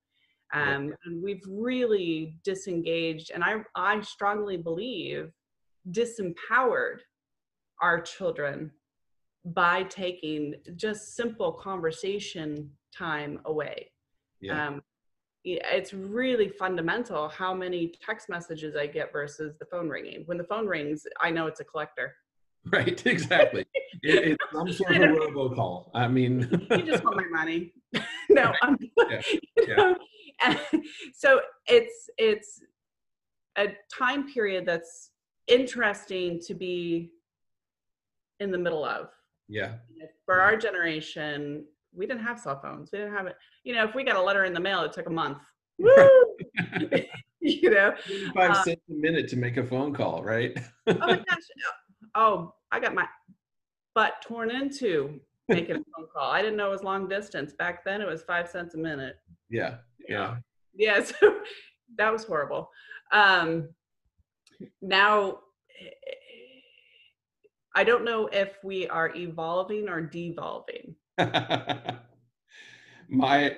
Yeah. 0.54 0.76
um, 0.76 0.94
and 1.04 1.22
we've 1.22 1.42
really 1.48 2.36
disengaged 2.44 3.30
and 3.34 3.42
I, 3.44 3.62
I 3.74 4.00
strongly 4.00 4.56
believe 4.56 5.32
disempowered 5.90 6.98
our 7.80 8.00
children 8.00 8.70
by 9.44 9.84
taking 9.84 10.54
just 10.76 11.16
simple 11.16 11.52
conversation 11.52 12.70
time 12.96 13.40
away 13.46 13.90
yeah. 14.40 14.66
um, 14.68 14.74
yeah, 14.74 14.80
it's 15.44 15.94
really 15.94 16.48
fundamental 16.48 17.28
how 17.28 17.54
many 17.54 17.94
text 18.04 18.28
messages 18.28 18.76
I 18.76 18.86
get 18.86 19.12
versus 19.12 19.54
the 19.58 19.64
phone 19.66 19.88
ringing. 19.88 20.22
When 20.26 20.38
the 20.38 20.44
phone 20.44 20.66
rings, 20.66 21.06
I 21.20 21.30
know 21.30 21.46
it's 21.46 21.60
a 21.60 21.64
collector. 21.64 22.14
right. 22.72 23.06
Exactly. 23.06 23.64
It, 24.02 24.38
it's 24.38 24.44
some 24.52 24.70
sort 24.72 24.96
of 24.96 25.02
a 25.02 25.06
robocall. 25.06 25.90
I 25.94 26.08
mean, 26.08 26.40
You 26.70 26.82
just 26.82 27.04
want 27.04 27.16
my 27.16 27.26
money. 27.30 27.72
no, 28.28 28.52
I'm. 28.62 28.76
Yeah, 29.10 29.22
you 29.32 29.40
yeah. 29.66 29.74
know, 29.76 29.96
so 31.14 31.40
it's 31.66 32.08
it's 32.18 32.60
a 33.56 33.68
time 33.92 34.30
period 34.32 34.66
that's 34.66 35.10
interesting 35.48 36.38
to 36.46 36.54
be 36.54 37.10
in 38.40 38.50
the 38.50 38.58
middle 38.58 38.84
of. 38.84 39.08
yeah. 39.48 39.74
For 40.26 40.40
our 40.40 40.56
generation, 40.56 41.64
we 41.94 42.06
didn't 42.06 42.22
have 42.22 42.38
cell 42.38 42.60
phones. 42.60 42.90
We 42.92 42.98
didn't 42.98 43.14
have 43.14 43.26
it. 43.26 43.36
You 43.64 43.74
know, 43.74 43.84
if 43.84 43.94
we 43.94 44.04
got 44.04 44.16
a 44.16 44.22
letter 44.22 44.44
in 44.44 44.52
the 44.54 44.60
mail, 44.60 44.82
it 44.82 44.92
took 44.92 45.06
a 45.06 45.10
month. 45.12 45.38
Woo! 45.78 46.36
you 47.40 47.70
know, 47.70 47.94
Five 48.34 48.50
Uh, 48.52 48.62
cents 48.64 48.82
a 48.90 48.92
minute 48.92 49.28
to 49.28 49.36
make 49.36 49.56
a 49.56 49.64
phone 49.64 49.94
call, 49.94 50.22
right? 50.22 50.52
oh 50.86 50.94
my 50.94 51.16
gosh. 51.28 51.38
Oh, 52.14 52.54
I 52.70 52.80
got 52.80 52.94
my 52.94 53.06
butt 53.94 54.14
torn 54.22 54.50
into 54.50 55.20
making 55.48 55.76
a 55.76 55.78
phone 55.96 56.06
call. 56.14 56.30
I 56.30 56.42
didn't 56.42 56.56
know 56.56 56.68
it 56.68 56.72
was 56.72 56.82
long 56.82 57.08
distance. 57.08 57.54
Back 57.54 57.84
then 57.84 58.00
it 58.02 58.06
was 58.06 58.22
five 58.22 58.48
cents 58.48 58.74
a 58.74 58.78
minute. 58.78 59.16
yeah. 59.48 59.76
Yeah. 60.08 60.36
Yeah, 60.74 61.02
so 61.04 61.40
that 61.98 62.12
was 62.12 62.24
horrible. 62.24 62.70
Um 63.12 63.68
now 64.82 65.38
I 67.74 67.84
don't 67.84 68.04
know 68.04 68.26
if 68.26 68.58
we 68.64 68.88
are 68.88 69.14
evolving 69.14 69.88
or 69.88 70.00
devolving. 70.00 70.94
my 73.08 73.56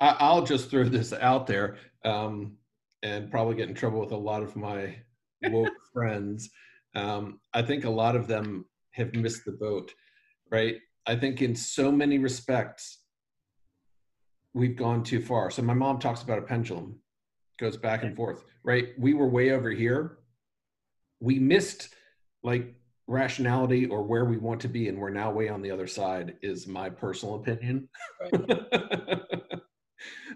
I, 0.00 0.16
i'll 0.18 0.44
just 0.44 0.70
throw 0.70 0.84
this 0.84 1.12
out 1.12 1.46
there 1.46 1.76
um, 2.04 2.56
and 3.02 3.30
probably 3.30 3.54
get 3.56 3.68
in 3.68 3.74
trouble 3.74 4.00
with 4.00 4.12
a 4.12 4.16
lot 4.16 4.42
of 4.42 4.56
my 4.56 4.96
woke 5.42 5.72
friends. 5.92 6.50
Um, 6.94 7.40
i 7.54 7.62
think 7.62 7.84
a 7.84 7.90
lot 7.90 8.16
of 8.16 8.26
them 8.26 8.64
have 8.92 9.14
missed 9.14 9.44
the 9.44 9.52
boat 9.52 9.92
right? 10.50 10.76
I 11.06 11.16
think 11.16 11.42
in 11.42 11.54
so 11.54 11.90
many 11.90 12.18
respects 12.18 12.98
we've 14.52 14.76
gone 14.76 15.04
too 15.04 15.22
far. 15.22 15.50
So 15.50 15.62
my 15.62 15.74
mom 15.74 15.98
talks 15.98 16.22
about 16.22 16.38
a 16.38 16.42
pendulum 16.42 16.98
goes 17.58 17.76
back 17.76 18.02
and 18.02 18.16
forth 18.16 18.44
right? 18.62 18.88
We 18.98 19.14
were 19.14 19.28
way 19.28 19.52
over 19.52 19.70
here. 19.70 20.18
We 21.20 21.38
missed 21.38 21.94
like 22.42 22.74
rationality 23.10 23.86
or 23.86 24.02
where 24.04 24.24
we 24.24 24.36
want 24.36 24.60
to 24.60 24.68
be 24.68 24.88
and 24.88 24.96
we're 24.96 25.10
now 25.10 25.30
way 25.32 25.48
on 25.48 25.60
the 25.60 25.70
other 25.70 25.88
side 25.88 26.36
is 26.42 26.68
my 26.68 26.88
personal 26.88 27.34
opinion 27.34 27.88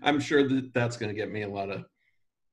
i'm 0.03 0.19
sure 0.19 0.47
that 0.49 0.73
that's 0.75 0.97
going 0.97 1.09
to 1.09 1.15
get 1.15 1.31
me 1.31 1.43
a 1.43 1.49
lot 1.49 1.71
of 1.71 1.85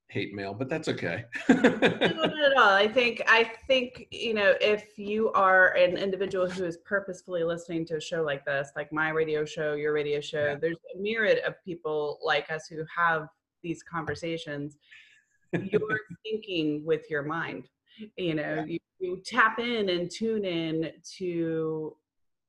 hate 0.10 0.32
mail 0.36 0.54
but 0.54 0.70
that's 0.70 0.88
okay 0.88 1.26
not 1.50 1.64
at 1.74 2.58
all. 2.58 2.70
I 2.74 2.88
think 2.88 3.22
I 3.28 3.50
think 3.68 4.08
you 4.12 4.34
know 4.34 4.54
if 4.60 4.98
you 4.98 5.32
are 5.32 5.70
an 5.76 5.98
individual 5.98 6.50
who 6.50 6.66
is 6.66 6.78
purposefully 6.86 7.44
listening 7.44 7.86
to 7.88 7.96
a 7.96 8.02
show 8.02 8.22
like 8.24 8.44
this, 8.46 8.72
like 8.76 8.92
my 8.92 9.10
radio 9.10 9.46
show, 9.46 9.74
your 9.74 9.94
radio 9.94 10.20
show, 10.20 10.48
Yeah. 10.48 10.56
there's 10.56 10.78
a 10.96 11.00
myriad 11.00 11.40
of 11.46 11.54
people 11.64 12.20
like 12.24 12.52
us 12.52 12.68
who 12.68 12.84
have 12.96 13.28
these 13.64 13.84
conversations. 13.84 14.78
You're 15.54 15.82
thinking 16.24 16.86
with 16.86 17.10
your 17.10 17.24
mind. 17.24 17.70
You 18.18 18.36
know, 18.36 18.56
Yeah. 18.56 18.66
you, 18.66 18.80
you 19.00 19.22
tap 19.26 19.60
in 19.60 19.90
and 19.90 20.10
tune 20.10 20.46
in 20.46 20.92
to 21.18 21.96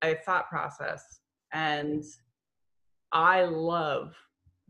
a 0.02 0.14
thought 0.16 0.49
process, 0.49 1.21
and 1.52 2.04
I 3.12 3.44
love 3.44 4.14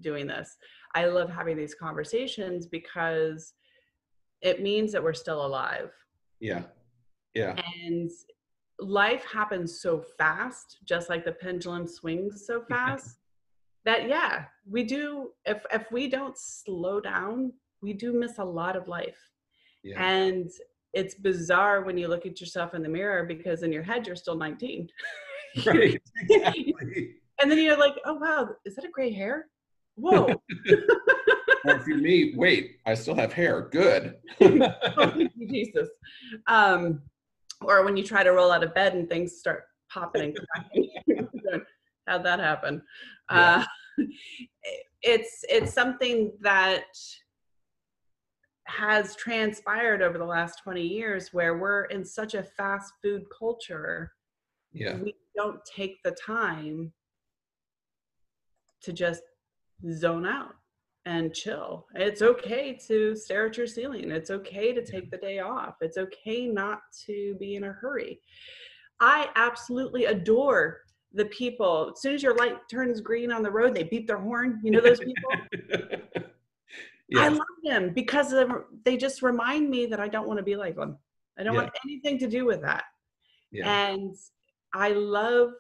doing 0.01 0.27
this. 0.27 0.57
I 0.95 1.07
love 1.07 1.31
having 1.31 1.57
these 1.57 1.75
conversations 1.75 2.67
because 2.67 3.55
it 4.41 4.61
means 4.62 4.93
that 4.93 5.03
we're 5.03 5.15
still 5.15 5.45
alive. 5.47 5.91
yeah 6.41 6.62
yeah 7.35 7.57
And 7.87 8.11
life 8.81 9.25
happens 9.25 9.81
so 9.81 10.03
fast, 10.19 10.79
just 10.85 11.09
like 11.09 11.25
the 11.25 11.33
pendulum 11.33 11.87
swings 11.87 12.45
so 12.47 12.62
fast, 12.69 13.19
that 13.85 14.09
yeah, 14.09 14.45
we 14.69 14.85
do 14.85 15.31
if 15.45 15.65
if 15.73 15.91
we 15.93 16.09
don't 16.09 16.37
slow 16.37 17.01
down, 17.01 17.53
we 17.81 17.93
do 17.93 18.12
miss 18.12 18.39
a 18.39 18.45
lot 18.45 18.77
of 18.77 18.89
life. 18.89 19.19
yeah 19.83 20.01
And 20.03 20.51
it's 20.93 21.15
bizarre 21.15 21.83
when 21.83 21.97
you 21.97 22.09
look 22.09 22.27
at 22.27 22.41
yourself 22.41 22.75
in 22.75 22.83
the 22.83 22.89
mirror 22.89 23.25
because 23.25 23.63
in 23.63 23.73
your 23.73 23.83
head 23.83 24.07
you're 24.07 24.17
still 24.17 24.37
19. 24.37 24.89
right 25.67 26.01
exactly. 26.17 27.17
And 27.41 27.51
then 27.51 27.59
you're 27.59 27.79
like, 27.79 27.95
oh 28.05 28.15
wow, 28.15 28.51
is 28.65 28.77
that 28.77 28.85
a 28.85 28.89
gray 28.89 29.13
hair? 29.13 29.49
Whoa. 29.97 30.27
or 31.65 31.77
if 31.77 31.87
you're 31.87 31.99
me 31.99 32.35
wait 32.37 32.77
i 32.87 32.95
still 32.95 33.15
have 33.15 33.33
hair 33.33 33.69
good 33.71 34.17
oh, 34.41 35.29
Jesus. 35.49 35.89
Um, 36.47 37.03
or 37.61 37.85
when 37.85 37.97
you 37.97 38.03
try 38.03 38.23
to 38.23 38.33
roll 38.33 38.51
out 38.51 38.65
of 38.65 38.75
bed 38.75 38.95
and 38.95 39.09
things 39.09 39.39
start 39.39 39.65
popping 39.93 40.23
and 40.23 40.39
cracking. 40.49 40.91
How'd 42.07 42.25
that 42.25 42.41
happen? 42.41 42.83
Yeah. 43.31 43.65
Uh, 43.99 44.05
it's 45.03 45.45
it's 45.49 45.73
something 45.73 46.33
that 46.41 46.85
has 48.79 49.14
transpired 49.17 50.02
over 50.02 50.19
the 50.19 50.25
last 50.25 50.61
20 50.62 50.83
years 50.83 51.29
where 51.33 51.59
we're 51.59 51.85
in 51.87 52.05
such 52.05 52.35
a 52.35 52.43
fast 52.43 52.93
food 53.02 53.23
culture 53.37 54.12
yeah 54.73 54.97
we 54.97 55.14
don't 55.37 55.61
take 55.64 56.02
the 56.02 56.12
time 56.12 56.93
to 58.83 58.93
just 58.93 59.23
zone 59.93 60.26
out 60.26 60.55
and 61.05 61.35
chill. 61.35 61.87
It's 61.95 62.23
okay 62.23 62.79
to 62.87 63.17
stare 63.17 63.47
at 63.47 63.57
your 63.57 63.67
ceiling. 63.67 64.11
It's 64.11 64.31
okay 64.31 64.73
to 64.73 64.85
take 64.85 65.11
the 65.11 65.17
day 65.17 65.41
off. 65.41 65.76
It's 65.81 65.99
okay 65.99 66.47
not 66.47 66.81
to 67.07 67.37
be 67.41 67.57
in 67.57 67.64
a 67.64 67.73
hurry. 67.73 68.21
I 69.00 69.31
absolutely 69.35 70.05
adore 70.07 70.81
the 71.12 71.25
people. 71.26 71.91
As 71.95 72.00
soon 72.00 72.14
as 72.14 72.23
your 72.23 72.37
light 72.37 72.57
turns 72.71 73.00
green 73.00 73.33
on 73.33 73.43
the 73.43 73.50
road, 73.50 73.75
they 73.75 73.83
beep 73.83 74.07
their 74.07 74.19
horn. 74.19 74.61
You 74.62 74.71
know 74.71 74.81
those 74.81 75.00
people? 75.00 75.31
I 77.17 77.29
love 77.29 77.41
them 77.62 77.92
because 77.92 78.35
they 78.85 78.97
just 78.97 79.23
remind 79.23 79.71
me 79.71 79.87
that 79.87 80.00
I 80.00 80.09
don't 80.09 80.26
want 80.26 80.38
to 80.38 80.42
be 80.45 80.57
like 80.57 80.76
them. 80.76 80.99
I 81.38 81.42
don't 81.42 81.54
Yeah. 81.54 81.62
want 81.62 81.75
anything 81.85 82.19
to 82.19 82.28
do 82.28 82.45
with 82.45 82.61
that. 82.62 82.85
yeah 83.50 83.71
And 83.92 84.14
I 84.75 84.90
love 84.90 85.52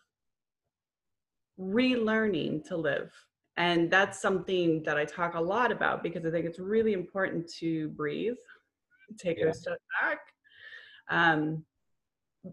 relearning 1.58 2.64
to 2.68 2.76
live. 2.76 3.12
And 3.56 3.90
that's 3.90 4.20
something 4.20 4.82
that 4.84 4.96
I 4.96 5.04
talk 5.04 5.34
a 5.34 5.40
lot 5.40 5.70
about 5.70 6.02
because 6.02 6.24
I 6.24 6.30
think 6.30 6.46
it's 6.46 6.58
really 6.58 6.94
important 6.94 7.46
to 7.60 7.88
breathe, 7.90 8.36
take 9.18 9.38
Yeah. 9.38 9.48
a 9.48 9.54
step 9.54 9.78
back. 10.00 10.20
Um, 11.10 11.64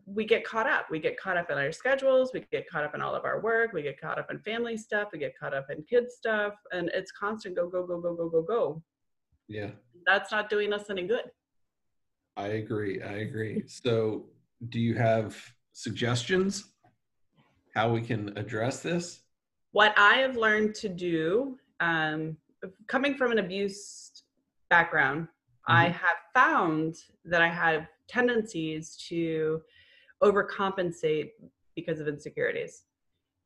we 0.05 0.25
get 0.25 0.43
caught 0.43 0.67
up. 0.67 0.91
We 0.91 0.99
get 0.99 1.17
caught 1.17 1.37
up 1.37 1.49
in 1.49 1.57
our 1.57 1.71
schedules. 1.71 2.31
We 2.33 2.41
get 2.51 2.69
caught 2.69 2.83
up 2.83 2.93
in 2.93 3.01
all 3.01 3.15
of 3.15 3.25
our 3.25 3.39
work. 3.39 3.71
We 3.73 3.81
get 3.81 3.99
caught 3.99 4.19
up 4.19 4.29
in 4.29 4.39
family 4.41 4.77
stuff. 4.77 5.11
We 5.11 5.17
get 5.19 5.35
caught 5.39 5.53
up 5.53 5.69
in 5.71 5.81
kids 5.83 6.15
stuff. 6.15 6.53
And 6.71 6.89
it's 6.89 7.11
constant 7.11 7.55
go, 7.55 7.67
go, 7.67 7.87
go, 7.87 7.99
go, 7.99 8.13
go, 8.13 8.29
go, 8.29 8.41
go. 8.43 8.83
Yeah 9.49 9.71
That's 10.05 10.31
not 10.31 10.49
doing 10.49 10.71
us 10.71 10.89
any 10.89 11.05
good. 11.05 11.25
I 12.37 12.47
agree. 12.47 13.01
I 13.01 13.15
agree. 13.27 13.63
So, 13.67 14.27
do 14.69 14.79
you 14.79 14.95
have 14.95 15.35
suggestions 15.73 16.71
how 17.75 17.91
we 17.91 18.01
can 18.01 18.37
address 18.37 18.81
this? 18.81 19.23
what 19.71 19.93
I 19.97 20.15
have 20.15 20.35
learned 20.35 20.75
to 20.75 20.89
do, 20.89 21.57
um, 21.79 22.37
coming 22.87 23.15
from 23.15 23.31
an 23.31 23.39
abuse 23.39 24.23
background, 24.69 25.27
I 25.67 25.89
have 25.89 26.17
found 26.33 26.95
that 27.25 27.43
I 27.43 27.47
have 27.47 27.87
tendencies 28.07 28.97
to 29.09 29.61
overcompensate 30.23 31.29
because 31.75 31.99
of 31.99 32.07
insecurities. 32.07 32.85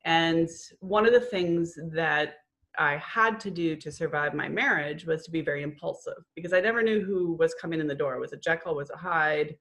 And 0.06 0.48
one 0.80 1.06
of 1.06 1.12
the 1.12 1.20
things 1.20 1.78
that 1.92 2.36
I 2.78 2.98
had 2.98 3.40
to 3.42 3.52
do 3.52 3.76
to 3.76 3.92
survive 3.92 4.34
my 4.34 4.50
marriage 4.50 5.06
was 5.06 5.24
to 5.26 5.32
be 5.32 5.42
very 5.42 5.62
impulsive 5.62 6.24
because 6.36 6.54
I 6.54 6.60
never 6.60 6.82
knew 6.82 7.02
who 7.02 7.34
was 7.34 7.54
coming 7.54 7.80
in 7.80 7.88
the 7.88 7.96
door. 7.96 8.20
Was 8.20 8.34
it 8.34 8.44
Jekyll? 8.44 8.76
Was 8.76 8.90
it 8.90 8.98
Hyde? 8.98 9.56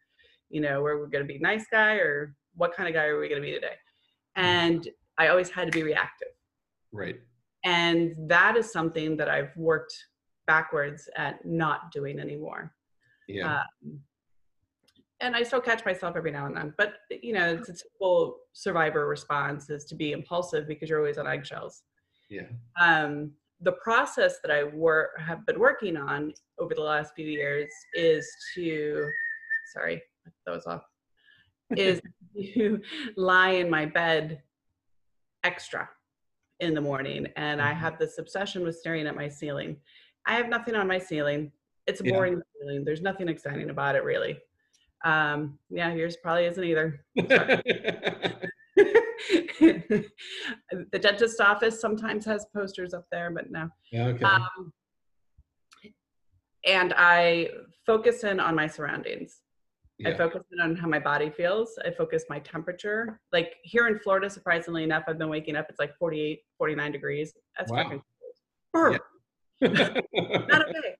You 0.49 0.61
know, 0.61 0.81
were 0.81 1.03
we 1.03 1.11
going 1.11 1.27
to 1.27 1.33
be 1.33 1.39
nice 1.39 1.67
guy 1.71 1.95
or 1.95 2.35
what 2.55 2.75
kind 2.75 2.89
of 2.89 2.95
guy 2.95 3.05
are 3.05 3.19
we 3.19 3.29
going 3.29 3.41
to 3.41 3.47
be 3.47 3.53
today? 3.53 3.75
And 4.37 4.89
I 5.19 5.29
always 5.29 5.51
had 5.51 5.71
to 5.71 5.73
be 5.73 5.83
reactive. 5.83 6.29
Right. 6.93 7.17
And 7.65 8.15
that 8.29 8.57
is 8.57 8.73
something 8.73 9.17
that 9.19 9.29
I've 9.29 9.57
worked 9.57 9.95
backwards 10.47 11.09
at 11.17 11.45
not 11.45 11.93
doing 11.93 12.19
anymore. 12.19 12.75
Yeah. 13.29 13.63
Um, 13.85 14.01
and 15.21 15.37
I 15.37 15.45
still 15.45 15.61
catch 15.61 15.85
myself 15.85 16.17
every 16.17 16.33
now 16.33 16.47
and 16.47 16.57
then, 16.57 16.75
but 16.77 16.95
you 17.23 17.33
know, 17.33 17.53
it's 17.53 17.69
a 17.69 17.75
typical 17.75 18.39
survivor 18.53 19.07
response 19.07 19.71
is 19.71 19.85
to 19.85 19.95
be 19.95 20.11
impulsive 20.13 20.67
because 20.67 20.91
you're 20.91 20.99
always 20.99 21.17
on 21.17 21.29
eggshells. 21.29 21.83
Yeah. 22.33 22.49
Um, 22.81 23.33
the 23.61 23.73
process 23.73 24.39
that 24.43 24.51
I 24.51 24.65
work 24.65 25.11
have 25.21 25.47
been 25.47 25.61
working 25.61 25.97
on 25.97 26.33
over 26.59 26.75
the 26.75 26.81
last 26.81 27.15
few 27.15 27.27
years 27.27 27.71
is 27.95 28.29
to, 28.55 29.09
sorry, 29.73 30.03
that 30.47 30.53
was 30.53 30.67
off, 30.67 30.83
is 31.77 32.01
to 32.55 32.81
lie 33.17 33.51
in 33.51 33.71
my 33.71 33.85
bed 33.87 34.43
extra 35.45 35.89
in 36.61 36.75
the 36.75 36.81
morning, 36.81 37.27
and 37.37 37.61
I 37.61 37.73
Mhm. 37.73 37.77
have 37.79 37.99
this 37.99 38.19
obsession 38.19 38.63
with 38.63 38.77
staring 38.77 39.07
at 39.07 39.15
my 39.17 39.29
ceiling. 39.29 39.81
I 40.27 40.35
have 40.35 40.49
nothing 40.49 40.75
on 40.75 40.87
my 40.87 40.99
ceiling. 40.99 41.53
It's 41.87 42.01
a 42.01 42.05
Yeah. 42.05 42.13
boring 42.13 42.43
ceiling. 42.59 42.85
There's 42.85 43.03
nothing 43.03 43.29
exciting 43.29 43.71
about 43.71 43.97
it, 43.97 44.05
really. 44.05 44.41
Um, 45.05 45.59
yeah, 45.69 45.93
yours 45.93 46.17
probably 46.17 46.47
isn't 46.47 46.63
either. 46.65 47.05
the 50.93 50.99
dentist 50.99 51.41
office 51.41 51.81
sometimes 51.81 52.25
has 52.25 52.47
posters 52.55 52.95
up 52.95 53.07
there, 53.11 53.31
but 53.31 53.51
no. 53.51 53.69
yeah. 53.91 54.07
Okay. 54.07 54.25
Um, 54.25 54.73
and 56.65 56.95
I 56.97 57.49
focus 57.87 58.25
in 58.25 58.41
on 58.41 58.55
my 58.55 58.67
surroundings. 58.67 59.41
I 60.05 60.15
focus 60.15 60.43
in 60.53 60.61
on 60.61 60.75
how 60.75 60.89
my 60.89 60.99
body 60.99 61.31
feels. 61.31 61.79
I 61.85 61.91
focus 61.93 62.25
my 62.29 62.41
temperature. 62.41 63.21
Like 63.33 63.55
here 63.63 63.87
in 63.87 64.01
Florida, 64.01 64.29
surprisingly 64.29 64.83
enough, 64.83 65.05
I've 65.07 65.19
been 65.19 65.29
waking 65.29 65.55
up, 65.55 65.67
it's 65.69 65.79
like 65.79 65.97
48, 65.97 66.41
49 66.59 66.93
degrees. 66.93 67.33
That's 67.57 67.71
Wow. 67.71 67.85
fucking 67.85 68.03
cold. 68.75 68.99
Not 69.63 70.69
okay. 70.69 70.97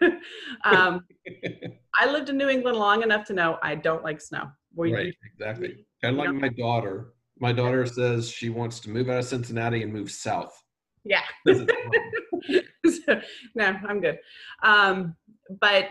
um, 0.64 1.06
I 1.98 2.10
lived 2.10 2.28
in 2.28 2.36
New 2.36 2.48
England 2.50 2.76
long 2.76 3.02
enough 3.02 3.24
to 3.26 3.32
know 3.32 3.58
I 3.62 3.76
don't 3.76 4.04
like 4.04 4.20
snow. 4.20 4.50
We, 4.74 4.92
right. 4.92 5.14
Exactly. 5.32 5.86
Kind 6.02 6.20
of 6.20 6.26
like 6.26 6.34
my 6.34 6.48
daughter. 6.48 7.13
My 7.40 7.52
daughter 7.52 7.84
says 7.86 8.28
she 8.30 8.48
wants 8.48 8.80
to 8.80 8.90
move 8.90 9.08
out 9.08 9.18
of 9.18 9.24
Cincinnati 9.24 9.82
and 9.82 9.92
move 9.92 10.10
south. 10.10 10.54
Yeah. 11.04 11.22
so, 11.46 13.20
no, 13.54 13.76
I'm 13.86 14.00
good. 14.00 14.18
Um, 14.62 15.16
but 15.60 15.90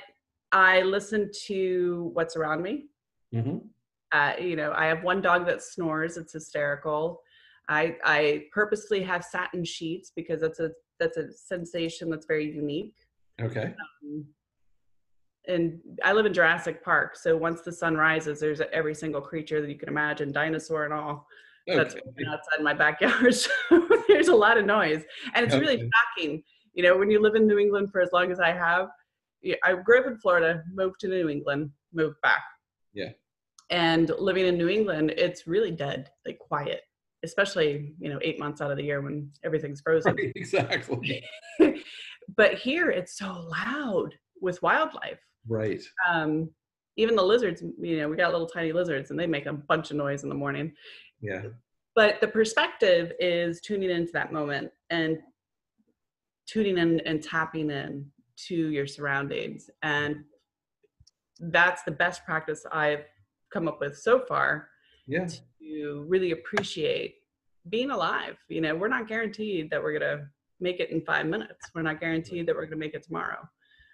I 0.51 0.81
listen 0.81 1.29
to 1.47 2.11
what's 2.13 2.35
around 2.35 2.61
me. 2.61 2.85
Mhm. 3.33 3.67
Uh, 4.11 4.33
you 4.39 4.55
know, 4.55 4.71
I 4.75 4.85
have 4.85 5.03
one 5.03 5.21
dog 5.21 5.45
that 5.47 5.61
snores. 5.63 6.17
It's 6.17 6.33
hysterical. 6.33 7.21
I 7.67 7.97
I 8.03 8.45
purposely 8.51 9.01
have 9.01 9.23
satin 9.23 9.63
sheets 9.65 10.11
because 10.15 10.41
that's 10.41 10.59
a 10.59 10.71
that's 10.99 11.17
a 11.17 11.31
sensation 11.31 12.09
that's 12.09 12.25
very 12.25 12.51
unique. 12.51 12.95
Okay. 13.41 13.73
Um, 14.03 14.25
and 15.47 15.79
I 16.03 16.13
live 16.13 16.25
in 16.25 16.33
Jurassic 16.33 16.83
Park, 16.83 17.15
so 17.15 17.35
once 17.35 17.61
the 17.61 17.71
sun 17.71 17.95
rises, 17.95 18.39
there's 18.39 18.61
every 18.71 18.95
single 18.95 19.21
creature 19.21 19.61
that 19.61 19.69
you 19.69 19.77
can 19.77 19.89
imagine, 19.89 20.31
dinosaur 20.31 20.85
and 20.85 20.93
all, 20.93 21.27
that's 21.67 21.93
Okay. 21.95 22.03
walking 22.05 22.27
outside 22.27 22.61
my 22.63 22.73
backyard. 22.73 23.33
So 23.69 23.87
there's 24.07 24.27
a 24.27 24.35
lot 24.35 24.57
of 24.57 24.65
noise, 24.65 25.03
and 25.33 25.45
it's 25.45 25.55
really 25.55 25.89
shocking. 26.17 26.43
You 26.73 26.83
know, 26.83 26.97
when 26.97 27.09
you 27.09 27.21
live 27.21 27.35
in 27.35 27.47
New 27.47 27.57
England 27.59 27.89
for 27.91 28.01
as 28.01 28.11
long 28.11 28.31
as 28.31 28.39
I 28.39 28.51
have, 28.51 28.89
I 29.63 29.73
grew 29.75 29.99
up 29.99 30.07
in 30.07 30.17
Florida, 30.17 30.63
moved 30.73 30.99
to 31.01 31.07
New 31.07 31.29
England, 31.29 31.71
moved 31.93 32.17
back. 32.21 32.41
Yeah. 32.93 33.09
And 33.69 34.09
living 34.19 34.45
in 34.45 34.57
New 34.57 34.69
England, 34.69 35.11
it's 35.17 35.47
really 35.47 35.71
dead, 35.71 36.09
like 36.25 36.37
quiet, 36.39 36.81
especially 37.23 37.93
you 37.99 38.09
know 38.09 38.19
eight 38.21 38.39
months 38.39 38.61
out 38.61 38.71
of 38.71 38.77
the 38.77 38.83
year 38.83 39.01
when 39.01 39.29
everything's 39.43 39.81
frozen. 39.81 40.15
Right, 40.15 40.31
exactly. 40.35 41.23
but 42.37 42.53
here 42.55 42.89
it's 42.89 43.17
so 43.17 43.47
loud 43.65 44.13
with 44.41 44.61
wildlife. 44.61 45.19
Right. 45.47 45.81
Um, 46.09 46.49
even 46.95 47.15
the 47.15 47.23
lizards, 47.23 47.63
you 47.79 47.97
know, 47.97 48.07
we 48.07 48.15
got 48.15 48.31
little 48.31 48.47
tiny 48.47 48.71
lizards 48.71 49.09
and 49.09 49.19
they 49.19 49.27
make 49.27 49.45
a 49.45 49.53
bunch 49.53 49.91
of 49.91 49.97
noise 49.97 50.23
in 50.23 50.29
the 50.29 50.35
morning. 50.35 50.73
Yeah. 51.21 51.43
But 51.95 52.21
the 52.21 52.27
perspective 52.27 53.11
is 53.19 53.61
tuning 53.61 53.89
into 53.89 54.11
that 54.13 54.31
moment 54.31 54.71
and 54.89 55.19
tuning 56.47 56.77
in 56.77 56.99
and 57.01 57.21
tapping 57.23 57.69
in 57.69 58.11
to 58.47 58.55
your 58.55 58.87
surroundings. 58.87 59.69
And 59.81 60.23
that's 61.39 61.83
the 61.83 61.91
best 61.91 62.23
practice 62.25 62.65
I've 62.71 63.05
come 63.51 63.67
up 63.67 63.79
with 63.79 63.97
so 63.97 64.19
far 64.19 64.69
Yeah. 65.07 65.27
to 65.59 66.05
really 66.07 66.31
appreciate 66.31 67.15
being 67.69 67.91
alive. 67.91 68.37
You 68.49 68.61
know, 68.61 68.75
we're 68.75 68.87
not 68.87 69.07
guaranteed 69.07 69.69
that 69.69 69.81
we're 69.81 69.97
going 69.97 70.17
to 70.19 70.27
make 70.59 70.79
it 70.79 70.89
in 70.89 71.01
five 71.01 71.25
minutes. 71.25 71.69
We're 71.73 71.81
not 71.81 71.99
guaranteed 71.99 72.47
that 72.47 72.55
we're 72.55 72.61
going 72.61 72.71
to 72.71 72.77
make 72.77 72.93
it 72.93 73.03
tomorrow. 73.03 73.47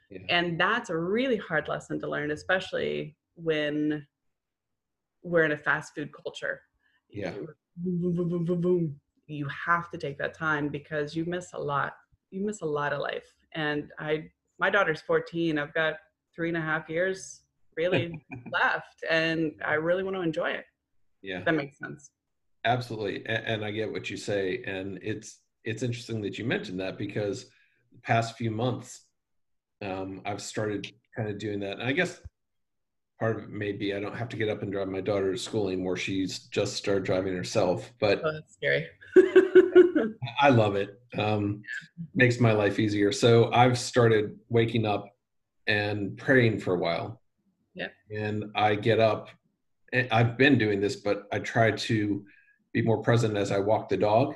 Yeah. 0.10 0.19
And 0.30 0.60
that's 0.60 0.89
a 0.89 0.98
really 0.98 1.38
hard 1.38 1.67
lesson 1.67 2.00
to 2.00 2.08
learn, 2.08 2.32
especially 2.32 3.15
when 3.36 4.06
we're 5.24 5.43
in 5.43 5.52
a 5.52 5.58
fast 5.58 5.93
food 5.95 6.12
culture. 6.13 6.62
Yeah. 7.10 7.32
Boom, 7.78 8.02
boom, 8.02 8.15
boom, 8.15 8.30
boom, 8.30 8.45
boom, 8.45 8.62
boom. 8.62 8.95
You 9.28 9.48
have 9.48 9.91
to 9.91 9.98
take 9.98 10.17
that 10.17 10.34
time 10.34 10.69
because 10.69 11.15
you 11.15 11.26
miss 11.26 11.54
a 11.54 11.60
lot. 11.60 11.93
You 12.32 12.45
miss 12.45 12.62
a 12.62 12.65
lot 12.65 12.93
of 12.93 13.00
life. 13.00 13.26
And 13.54 13.89
I, 14.00 14.30
my 14.60 14.69
daughter's 14.69 15.02
14. 15.02 15.60
I've 15.60 15.74
got 15.74 15.95
three 16.36 16.50
and 16.50 16.58
a 16.58 16.62
half 16.62 16.89
years 16.89 17.41
really 17.78 18.19
left, 18.52 19.04
and 19.10 19.54
I 19.65 19.74
really 19.76 20.04
want 20.04 20.15
to 20.15 20.22
enjoy 20.22 20.52
it. 20.52 20.65
Yeah. 21.22 21.43
That 21.43 21.54
makes 21.54 21.78
sense. 21.78 22.12
Absolutely. 22.65 23.26
And, 23.26 23.45
and 23.45 23.65
I 23.65 23.72
get 23.72 23.91
what 23.91 24.10
you 24.10 24.17
say. 24.17 24.63
And 24.65 25.00
it's 25.02 25.39
it's 25.65 25.84
interesting 25.84 26.22
that 26.22 26.38
you 26.38 26.45
mentioned 26.45 26.80
that 26.80 26.98
because 26.98 27.45
the 27.91 28.00
past 28.02 28.38
few 28.38 28.52
months, 28.52 29.06
um, 29.82 30.22
I've 30.26 30.42
started 30.42 30.92
kind 31.15 31.30
of 31.30 31.38
doing 31.38 31.60
that. 31.62 31.74
And 31.74 31.84
I 31.84 31.92
guess 31.92 32.20
part 33.20 33.38
of 33.38 33.44
it 33.44 33.50
may 33.50 33.72
be 33.72 33.94
I 33.94 34.00
don't 34.00 34.15
have 34.15 34.30
to 34.30 34.38
get 34.38 34.50
up 34.50 34.62
and 34.62 34.72
drive 34.72 34.88
my 34.88 35.02
daughter 35.02 35.32
to 35.32 35.38
school 35.38 35.68
anymore. 35.68 35.98
She's 35.98 36.39
just 36.39 36.76
started 36.76 37.04
driving 37.04 37.36
herself. 37.36 37.92
But 38.00 38.22
Oh, 38.24 38.32
that's 38.34 38.54
scary. 38.54 38.88
I 40.42 40.50
love 40.50 40.76
it. 40.76 41.02
Um, 41.18 41.62
makes 42.15 42.39
my 42.39 42.54
life 42.54 42.80
easier. 42.80 43.12
So 43.12 43.52
I've 43.52 43.78
started 43.78 44.38
waking 44.50 44.86
up 44.86 45.08
and 45.68 46.18
praying 46.18 46.60
for 46.60 46.76
a 46.76 46.80
while. 46.80 47.22
Yeah. 47.74 47.89
And 48.15 48.46
I 48.56 48.76
get 48.76 49.00
up. 49.00 49.30
And 49.92 50.08
I've 50.12 50.38
been 50.38 50.58
doing 50.58 50.80
this, 50.80 50.96
but 50.96 51.24
I 51.32 51.39
try 51.39 51.72
to 51.72 52.24
be 52.74 52.82
more 52.82 53.02
present 53.02 53.36
as 53.36 53.52
I 53.52 53.60
walk 53.60 53.89
the 53.89 53.98
dog. 53.98 54.36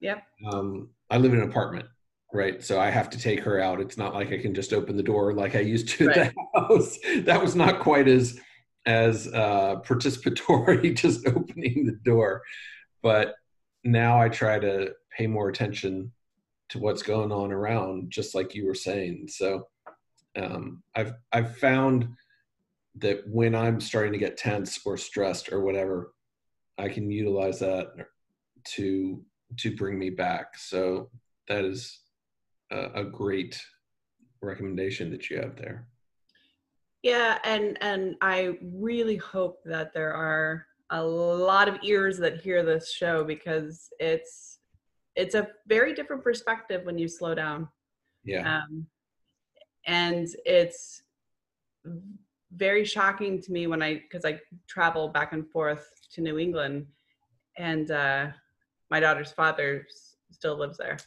Yeah. 0.00 0.20
Um, 0.50 0.90
I 1.10 1.18
live 1.18 1.32
in 1.32 1.40
an 1.40 1.48
apartment, 1.48 1.86
right? 2.32 2.62
So 2.62 2.80
I 2.80 2.90
have 2.90 3.10
to 3.10 3.18
take 3.18 3.40
her 3.40 3.60
out. 3.60 3.80
It's 3.80 3.96
not 3.96 4.14
like 4.14 4.32
I 4.32 4.38
can 4.38 4.54
just 4.54 4.72
open 4.72 4.96
the 4.96 5.02
door 5.02 5.32
like 5.32 5.56
I 5.56 5.60
used 5.60 5.88
to 5.90 6.08
at 6.10 6.14
the 6.34 6.60
house. 6.60 6.98
That 7.24 7.42
was 7.42 7.54
not 7.54 7.80
quite 7.80 8.08
as 8.08 8.38
as 8.86 9.26
uh, 9.28 9.76
participatory, 9.84 10.96
just 10.96 11.26
opening 11.26 11.86
the 11.86 11.98
door. 12.04 12.42
But 13.02 13.34
now 13.84 14.20
I 14.20 14.28
try 14.28 14.58
to 14.58 14.92
pay 15.16 15.26
more 15.26 15.48
attention 15.48 16.12
to 16.70 16.78
what's 16.78 17.02
going 17.02 17.32
on 17.32 17.52
around, 17.52 18.10
just 18.10 18.34
like 18.34 18.54
you 18.54 18.66
were 18.66 18.74
saying. 18.74 19.28
So 19.28 19.68
um, 20.36 20.82
I've 20.94 21.14
I've 21.32 21.56
found 21.58 22.08
that 22.96 23.22
when 23.28 23.54
I'm 23.54 23.80
starting 23.80 24.12
to 24.12 24.18
get 24.18 24.36
tense 24.36 24.80
or 24.84 24.96
stressed 24.96 25.52
or 25.52 25.62
whatever, 25.62 26.12
I 26.78 26.88
can 26.88 27.10
utilize 27.10 27.58
that 27.60 27.88
to 28.74 29.24
to 29.58 29.76
bring 29.76 29.98
me 29.98 30.10
back. 30.10 30.56
So 30.56 31.10
that 31.48 31.64
is 31.64 32.00
a, 32.70 33.00
a 33.00 33.04
great 33.04 33.60
recommendation 34.42 35.10
that 35.10 35.30
you 35.30 35.38
have 35.38 35.56
there. 35.56 35.86
Yeah, 37.02 37.38
and 37.44 37.78
and 37.80 38.16
I 38.20 38.58
really 38.62 39.16
hope 39.16 39.60
that 39.64 39.94
there 39.94 40.12
are 40.12 40.66
a 40.90 41.02
lot 41.02 41.68
of 41.68 41.78
ears 41.82 42.18
that 42.18 42.40
hear 42.40 42.62
this 42.62 42.92
show 42.92 43.24
because 43.24 43.88
it's 43.98 44.58
it's 45.16 45.34
a 45.34 45.48
very 45.66 45.94
different 45.94 46.22
perspective 46.22 46.84
when 46.84 46.98
you 46.98 47.08
slow 47.08 47.34
down. 47.34 47.68
Yeah. 48.24 48.58
Um, 48.58 48.86
and 49.86 50.28
it's 50.44 51.02
very 52.52 52.84
shocking 52.84 53.40
to 53.40 53.52
me 53.52 53.66
when 53.66 53.82
I 53.82 53.94
because 53.94 54.24
I 54.24 54.38
travel 54.68 55.08
back 55.08 55.32
and 55.32 55.48
forth 55.48 55.90
to 56.12 56.20
New 56.20 56.38
England, 56.38 56.86
and 57.56 57.90
uh, 57.90 58.26
my 58.90 59.00
daughter's 59.00 59.32
father 59.32 59.86
still 60.30 60.58
lives 60.58 60.76
there. 60.76 60.98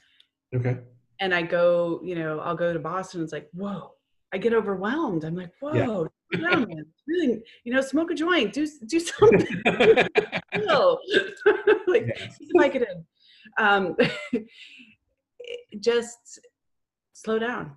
Okay. 0.56 0.80
And 1.24 1.34
I 1.34 1.42
go, 1.42 2.02
you 2.04 2.16
know, 2.16 2.40
I'll 2.42 2.54
go 2.56 2.74
to 2.74 2.80
Boston. 2.80 3.24
It's 3.24 3.32
like, 3.32 3.48
whoa, 3.54 3.92
I 4.34 4.38
get 4.38 4.54
overwhelmed. 4.54 5.24
I'm 5.24 5.36
like, 5.38 5.52
whoa, 5.62 6.10
down, 6.34 6.68
man. 6.68 6.86
really, 7.08 7.42
you 7.64 7.74
know, 7.74 7.80
smoke 7.80 8.12
a 8.12 8.14
joint, 8.14 8.52
do 8.52 8.68
do 8.88 9.00
something. 9.00 9.48
chill. 10.54 11.00
like, 11.88 12.14
Yes. 12.18 12.38
keep 12.38 12.50
the 12.52 12.72
it 12.76 12.88
in. 12.92 13.06
Um, 13.58 13.96
just 15.80 16.42
slow 17.14 17.40
down. 17.40 17.72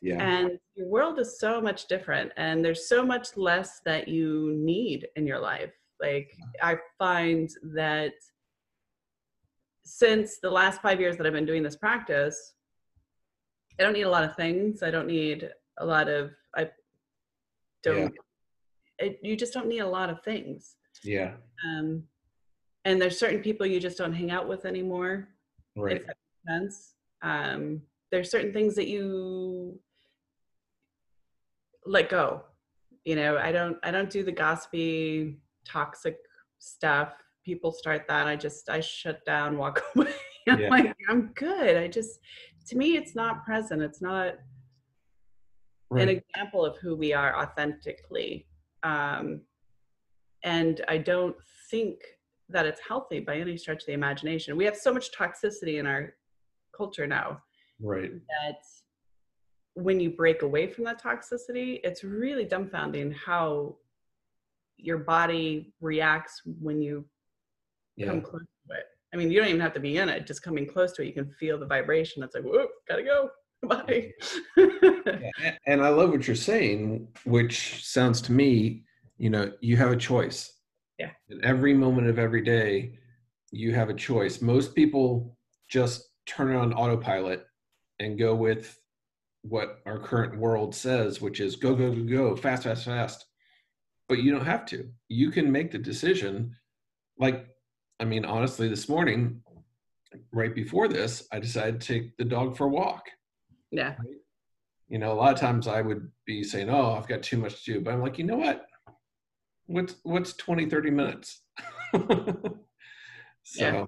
yeah. 0.00 0.22
And 0.22 0.60
your 0.76 0.86
world 0.86 1.18
is 1.18 1.40
so 1.40 1.60
much 1.60 1.88
different, 1.88 2.30
and 2.36 2.64
there's 2.64 2.88
so 2.88 3.04
much 3.04 3.36
less 3.36 3.80
that 3.84 4.06
you 4.06 4.54
need 4.56 5.08
in 5.16 5.26
your 5.26 5.40
life. 5.40 5.72
Like, 6.00 6.30
I 6.62 6.76
find 7.00 7.50
that 7.74 8.12
since 9.84 10.38
the 10.38 10.50
last 10.50 10.80
five 10.82 11.00
years 11.00 11.16
that 11.16 11.26
I've 11.26 11.32
been 11.32 11.46
doing 11.46 11.64
this 11.64 11.76
practice, 11.76 12.54
I 13.78 13.82
don't 13.82 13.92
need 13.92 14.02
a 14.02 14.10
lot 14.10 14.24
of 14.24 14.36
things. 14.36 14.82
I 14.82 14.90
don't 14.90 15.06
need 15.06 15.50
a 15.78 15.86
lot 15.86 16.08
of, 16.08 16.32
I 16.56 16.68
don't, 17.82 18.12
it, 18.98 19.18
you 19.22 19.36
just 19.36 19.52
don't 19.52 19.66
need 19.68 19.80
a 19.80 19.88
lot 19.88 20.10
of 20.10 20.22
things. 20.22 20.76
Yeah. 21.02 21.34
Um, 21.66 22.04
and 22.84 23.00
there's 23.00 23.18
certain 23.18 23.40
people 23.40 23.66
you 23.66 23.80
just 23.80 23.98
don't 23.98 24.12
hang 24.12 24.30
out 24.30 24.48
with 24.48 24.64
anymore. 24.64 25.28
Right. 25.76 25.96
If 25.96 26.06
that 26.06 26.16
makes 26.46 26.60
sense. 26.60 26.94
Um, 27.22 27.82
there's 28.10 28.30
certain 28.30 28.52
things 28.52 28.74
that 28.74 28.88
you 28.88 29.78
let 31.86 32.08
go. 32.08 32.42
You 33.04 33.16
know, 33.16 33.38
I 33.38 33.50
don't 33.52 33.78
I 33.82 33.90
don't 33.90 34.10
do 34.10 34.22
the 34.22 34.32
gossipy, 34.32 35.38
toxic 35.64 36.18
stuff. 36.58 37.14
People 37.44 37.72
start 37.72 38.06
that. 38.08 38.26
I 38.26 38.36
just 38.36 38.68
I 38.68 38.80
shut 38.80 39.24
down, 39.24 39.56
walk 39.58 39.82
away. 39.96 40.12
I'm 40.48 40.60
Yeah. 40.60 40.68
like, 40.68 40.94
I'm 41.08 41.32
good. 41.34 41.76
I 41.76 41.88
just 41.88 42.20
to 42.66 42.76
me 42.76 42.96
it's 42.96 43.14
not 43.14 43.44
present. 43.44 43.82
It's 43.82 44.02
not 44.02 44.34
an 45.98 46.08
example 46.08 46.64
of 46.64 46.76
who 46.78 46.96
we 46.96 47.12
are 47.12 47.36
authentically. 47.36 48.46
Um, 48.82 49.42
and 50.42 50.80
I 50.88 50.98
don't 50.98 51.36
think 51.70 52.00
that 52.48 52.66
it's 52.66 52.80
healthy 52.86 53.20
by 53.20 53.36
any 53.36 53.56
stretch 53.56 53.82
of 53.82 53.86
the 53.86 53.92
imagination. 53.92 54.56
We 54.56 54.64
have 54.64 54.76
so 54.76 54.92
much 54.92 55.10
toxicity 55.12 55.78
in 55.78 55.86
our 55.86 56.14
culture 56.76 57.06
now 57.06 57.42
Right. 57.80 58.10
that 58.12 58.58
when 59.74 60.00
you 60.00 60.10
break 60.10 60.42
away 60.42 60.66
from 60.68 60.84
that 60.84 61.02
toxicity, 61.02 61.80
it's 61.84 62.04
really 62.04 62.44
dumbfounding 62.46 63.14
how 63.14 63.76
your 64.76 64.98
body 64.98 65.72
reacts 65.80 66.42
when 66.60 66.82
you 66.82 67.04
Yeah. 67.96 68.06
come 68.06 68.22
close. 68.22 68.42
I 69.12 69.16
mean, 69.16 69.30
you 69.30 69.40
don't 69.40 69.48
even 69.48 69.60
have 69.60 69.74
to 69.74 69.80
be 69.80 69.98
in 69.98 70.08
it, 70.08 70.26
just 70.26 70.42
coming 70.42 70.66
close 70.66 70.92
to 70.92 71.02
it, 71.02 71.06
you 71.06 71.12
can 71.12 71.30
feel 71.30 71.58
the 71.58 71.66
vibration. 71.66 72.22
It's 72.22 72.34
like, 72.34 72.44
whoop, 72.44 72.70
gotta 72.88 73.02
go. 73.02 73.30
Bye. 73.62 74.12
Yeah, 74.56 75.52
And 75.66 75.82
I 75.82 75.90
love 75.90 76.10
what 76.10 76.26
you're 76.26 76.34
saying, 76.34 77.08
which 77.24 77.86
sounds 77.86 78.20
to 78.22 78.32
me, 78.32 78.84
you 79.18 79.30
know, 79.30 79.52
you 79.60 79.76
have 79.76 79.92
a 79.92 79.96
choice. 79.96 80.52
Yeah. 80.98 81.10
In 81.28 81.44
every 81.44 81.74
moment 81.74 82.08
of 82.08 82.18
every 82.18 82.42
day, 82.42 82.98
you 83.52 83.74
have 83.74 83.90
a 83.90 83.94
choice. 83.94 84.40
Most 84.42 84.74
people 84.74 85.36
just 85.68 86.08
turn 86.26 86.50
it 86.50 86.56
on 86.56 86.72
autopilot 86.72 87.46
and 88.00 88.18
go 88.18 88.34
with 88.34 88.78
what 89.42 89.80
our 89.86 89.98
current 89.98 90.38
world 90.38 90.74
says, 90.74 91.20
which 91.20 91.40
is 91.40 91.56
go, 91.56 91.74
go, 91.74 91.92
go, 91.92 92.02
go, 92.02 92.36
fast, 92.36 92.64
fast, 92.64 92.84
fast. 92.84 93.26
But 94.08 94.18
you 94.18 94.32
don't 94.32 94.44
have 94.44 94.66
to. 94.66 94.88
You 95.08 95.30
can 95.30 95.52
make 95.52 95.70
the 95.70 95.78
decision. 95.78 96.56
Like, 97.18 97.46
I 98.02 98.04
mean, 98.04 98.24
honestly, 98.24 98.66
this 98.68 98.88
morning, 98.88 99.40
right 100.32 100.52
before 100.52 100.88
this, 100.88 101.28
I 101.30 101.38
decided 101.38 101.80
to 101.80 101.86
take 101.86 102.16
the 102.16 102.24
dog 102.24 102.56
for 102.56 102.64
a 102.64 102.68
walk. 102.68 103.04
Yeah. 103.70 103.94
you 104.88 104.98
know 104.98 105.12
a 105.12 105.14
lot 105.14 105.32
of 105.32 105.40
times 105.40 105.66
i 105.66 105.80
would 105.80 106.10
be 106.26 106.44
saying 106.44 106.68
oh 106.68 106.92
i've 106.92 107.08
got 107.08 107.22
too 107.22 107.38
much 107.38 107.64
to 107.64 107.72
do 107.72 107.80
but 107.80 107.94
i'm 107.94 108.02
like 108.02 108.18
you 108.18 108.24
know 108.24 108.36
what? 108.36 108.66
What's 109.64 109.94
what's 110.02 110.34
20 110.34 110.68
30 110.68 110.90
minutes? 110.90 111.40
So 113.44 113.64
Yeah. 113.64 113.86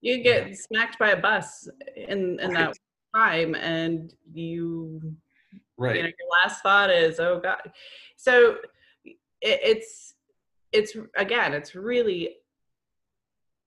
You 0.00 0.22
get 0.22 0.56
smacked 0.56 0.98
by 0.98 1.10
a 1.10 1.20
bus 1.20 1.68
in, 1.96 2.38
in 2.40 2.52
that 2.54 2.74
time 3.14 3.54
and 3.54 4.14
you 4.32 5.00
right. 5.76 5.96
you 5.96 6.02
know 6.02 6.08
your 6.08 6.28
last 6.42 6.62
thought 6.62 6.90
is 6.90 7.18
oh 7.18 7.40
god. 7.40 7.72
So 8.16 8.56
it, 9.04 9.16
it's 9.42 10.14
it's 10.72 10.96
again 11.16 11.52
it's 11.52 11.74
really 11.74 12.36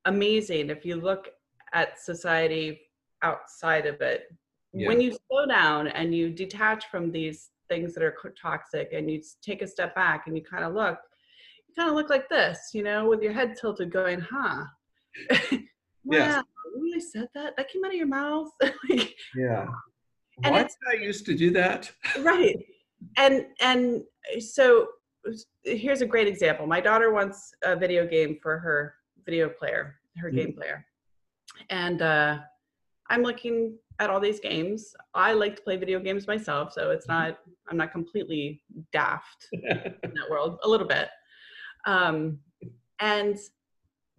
amazing 0.07 0.69
if 0.69 0.85
you 0.85 0.95
look 0.95 1.29
at 1.73 1.99
society 1.99 2.81
outside 3.23 3.85
of 3.85 4.01
it. 4.01 4.23
When 4.71 5.01
you 5.01 5.17
slow 5.27 5.47
down 5.47 5.87
and 5.87 6.13
you 6.13 6.29
detach 6.29 6.85
from 6.91 7.11
these 7.11 7.49
things 7.67 7.95
that 7.95 8.03
are 8.03 8.15
toxic 8.39 8.93
and 8.93 9.09
you 9.09 9.21
take 9.41 9.63
a 9.63 9.67
step 9.67 9.95
back 9.95 10.27
and 10.27 10.37
you 10.37 10.43
kind 10.43 10.63
of 10.63 10.73
look 10.73 10.99
you 11.67 11.73
kind 11.75 11.89
of 11.89 11.95
look 11.95 12.09
like 12.09 12.29
this 12.29 12.69
you 12.73 12.81
know 12.81 13.09
with 13.09 13.21
your 13.21 13.33
head 13.33 13.55
tilted 13.59 13.91
going 13.91 14.21
huh. 14.21 14.63
Yes. 16.09 16.35
wow 16.37 16.43
you 16.77 16.83
really 16.83 16.99
said 16.99 17.27
that? 17.33 17.55
That 17.57 17.69
came 17.69 17.83
out 17.83 17.91
of 17.91 17.97
your 17.97 18.07
mouth? 18.07 18.49
Like, 18.89 19.15
yeah. 19.35 19.67
And 20.43 20.53
why 20.53 20.63
did 20.63 20.71
i 20.87 21.03
used 21.03 21.25
to 21.25 21.35
do 21.35 21.51
that? 21.51 21.91
Right. 22.19 22.57
And 23.17 23.45
and 23.59 24.03
so 24.39 24.87
here's 25.63 26.01
a 26.01 26.05
great 26.05 26.27
example. 26.27 26.65
My 26.67 26.81
daughter 26.81 27.11
wants 27.11 27.53
a 27.63 27.75
video 27.75 28.07
game 28.07 28.37
for 28.41 28.57
her 28.59 28.95
video 29.27 29.47
player 29.49 29.83
her 30.21 30.31
Mhm. 30.31 30.35
game 30.39 30.53
player. 30.53 30.77
And 31.69 32.01
uh 32.01 32.39
i'm 33.11 33.23
looking 33.29 33.57
at 33.99 34.09
all 34.09 34.19
these 34.27 34.39
games. 34.39 34.79
I 35.13 35.29
like 35.43 35.55
to 35.57 35.61
play 35.67 35.75
video 35.77 35.99
games 36.07 36.25
myself 36.33 36.65
so 36.77 36.81
it's 36.95 37.07
not 37.13 37.29
i'm 37.67 37.77
not 37.81 37.91
completely 37.91 38.45
daft 38.91 39.39
in 40.05 40.11
that 40.17 40.27
world 40.33 40.53
a 40.63 40.69
little 40.73 40.89
bit. 40.97 41.09
Um 41.93 42.39
and 43.15 43.35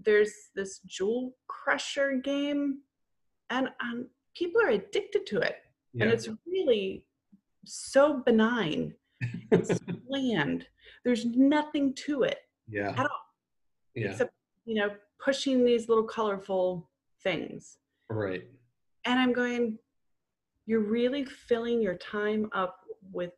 there's 0.06 0.32
this 0.58 0.72
jewel 0.96 1.22
crusher 1.48 2.10
game 2.32 2.62
and 3.50 3.68
um, 3.84 4.06
people 4.36 4.60
are 4.62 4.68
addicted 4.80 5.26
to 5.26 5.38
it. 5.40 5.56
And 6.00 6.10
it's 6.14 6.28
really 6.46 7.04
so 7.64 8.22
benign. 8.28 8.94
It's 9.50 9.78
bland. 10.08 10.68
There's 11.04 11.24
nothing 11.24 11.94
to 12.06 12.22
it 12.22 12.38
yeah. 12.68 12.90
at 12.90 13.06
all. 13.10 13.24
Yeah. 13.96 14.10
Except 14.12 14.32
you 14.68 14.74
know 14.74 14.90
pushing 15.18 15.64
these 15.64 15.88
little 15.88 16.04
colorful 16.04 16.90
things. 17.22 17.78
Right. 18.10 18.44
And 19.04 19.18
i'm 19.18 19.32
going 19.32 19.78
you're 20.66 20.80
really 20.80 21.24
filling 21.24 21.80
your 21.80 21.94
time 21.96 22.50
up 22.52 22.80
with 23.10 23.32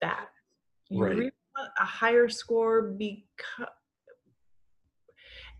that. 0.00 0.28
You 0.88 1.02
Right. 1.02 1.10
really 1.16 1.30
want 1.54 1.70
a 1.78 1.84
higher 1.84 2.30
score 2.30 2.80
because 2.82 3.68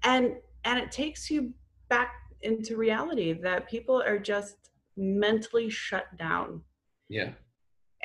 and 0.02 0.36
and 0.64 0.78
it 0.78 0.90
takes 0.90 1.30
you 1.30 1.52
back 1.90 2.14
into 2.40 2.76
reality 2.76 3.34
that 3.34 3.68
people 3.68 4.00
are 4.00 4.18
just 4.18 4.56
mentally 4.96 5.68
shut 5.68 6.16
down. 6.16 6.62
Yeah 7.08 7.32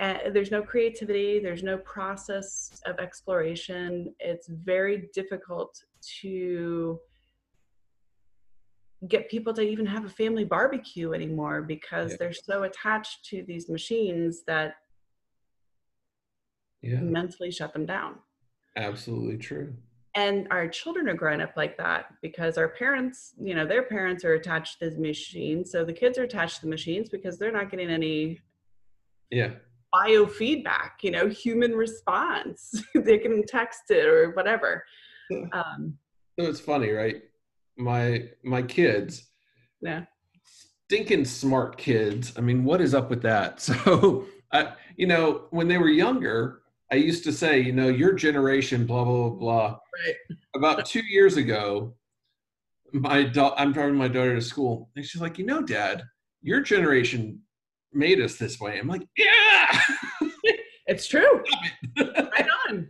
and 0.02 0.36
there's 0.36 0.52
no 0.52 0.64
creativity 0.64 1.40
there's 1.40 1.64
no 1.64 1.78
process 1.78 2.82
of 2.86 3.00
exploration. 3.00 4.14
It's 4.20 4.48
very 4.48 5.10
difficult 5.14 5.80
to 6.22 7.00
get 9.08 9.30
people 9.30 9.54
to 9.54 9.62
even 9.62 9.86
have 9.86 10.06
a 10.06 10.10
family 10.10 10.44
barbecue 10.44 11.14
anymore 11.14 11.62
because 11.62 12.12
Yeah. 12.12 12.18
they're 12.20 12.34
so 12.34 12.64
attached 12.64 13.26
to 13.26 13.44
these 13.44 13.70
machines 13.70 14.44
that 14.46 14.76
yeah. 16.82 17.00
mentally 17.00 17.52
shut 17.52 17.74
them 17.74 17.86
down. 17.86 18.20
Absolutely 18.76 19.38
true. 19.38 19.76
And 20.16 20.48
our 20.52 20.68
children 20.68 21.08
are 21.10 21.14
growing 21.14 21.42
up 21.42 21.56
like 21.56 21.78
that 21.78 22.14
because 22.22 22.58
our 22.58 22.70
parents 22.70 23.34
you 23.40 23.54
know 23.56 23.66
their 23.66 23.84
parents 23.84 24.26
are 24.26 24.34
attached 24.34 24.80
to 24.80 24.90
the 24.90 25.00
machines 25.00 25.72
so 25.72 25.86
the 25.86 25.94
kids 25.94 26.18
are 26.18 26.24
attached 26.24 26.56
to 26.58 26.62
the 26.64 26.70
machines 26.70 27.08
because 27.08 27.38
they're 27.38 27.52
not 27.52 27.72
getting 27.72 27.90
any 27.90 28.40
yeah 29.30 29.52
biofeedback, 29.94 30.92
you 31.02 31.12
know, 31.12 31.28
human 31.28 31.74
response. 31.74 32.84
they 32.96 33.18
can 33.18 33.46
text 33.46 33.90
it 33.90 34.06
or 34.06 34.32
whatever. 34.32 34.84
Um, 35.54 35.98
so 36.40 36.46
it's 36.46 36.60
funny 36.60 36.92
right 36.92 37.22
my 37.78 38.28
my 38.44 38.62
kids 38.62 39.32
yeah, 39.82 40.04
stinking 40.88 41.26
smart 41.26 41.78
kids. 41.78 42.34
I 42.38 42.42
mean, 42.42 42.64
what 42.64 42.82
is 42.82 42.94
up 42.94 43.10
with 43.10 43.22
that? 43.24 43.60
So, 43.86 44.28
I, 44.54 44.74
you 44.98 45.08
know, 45.08 45.46
when 45.52 45.70
they 45.70 45.78
were 45.78 45.88
younger, 45.88 46.64
I 46.92 46.96
used 46.96 47.24
to 47.24 47.32
say, 47.32 47.62
you 47.62 47.72
know, 47.72 47.88
your 47.88 48.14
generation, 48.14 48.86
blah 48.86 49.06
blah 49.06 49.30
blah. 49.30 49.40
blah. 49.40 49.68
right. 50.06 50.16
About 50.56 50.86
two 50.94 51.04
years 51.06 51.38
ago, 51.38 51.96
my 52.92 53.24
da- 53.24 53.56
I'm 53.58 53.72
driving 53.72 53.96
my 53.96 54.10
daughter 54.10 54.36
to 54.36 54.42
school, 54.42 54.90
and 54.96 55.06
she's 55.06 55.22
like, 55.22 55.38
you 55.40 55.46
know, 55.46 55.62
Dad, 55.62 56.04
your 56.42 56.62
generation 56.62 57.40
made 57.94 58.20
us 58.22 58.38
this 58.38 58.60
way. 58.60 58.80
I'm 58.80 58.88
like, 58.88 59.08
yeah. 59.18 59.80
It's 60.88 61.08
true. 61.08 61.42
right 61.98 62.48
on. 62.68 62.90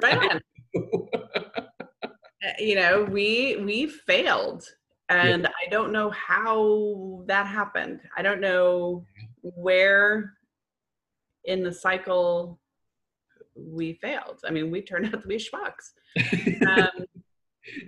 Right 0.00 0.18
on. 0.30 0.40
Uh, 2.02 2.08
You 2.58 2.76
know, 2.76 3.04
we 3.04 3.56
we 3.56 3.86
failed, 3.86 4.64
and 5.10 5.46
I 5.46 5.68
don't 5.70 5.92
know 5.92 6.08
how 6.10 7.22
that 7.26 7.46
happened. 7.46 8.00
I 8.16 8.22
don't 8.22 8.40
know 8.40 9.04
where 9.42 10.32
in 11.44 11.62
the 11.62 11.72
cycle 11.72 12.58
we 13.54 13.94
failed. 13.94 14.40
I 14.46 14.50
mean, 14.50 14.70
we 14.70 14.80
turned 14.80 15.06
out 15.06 15.20
to 15.22 15.28
be 15.28 15.36
schmucks. 15.36 15.92
Um, 16.66 17.04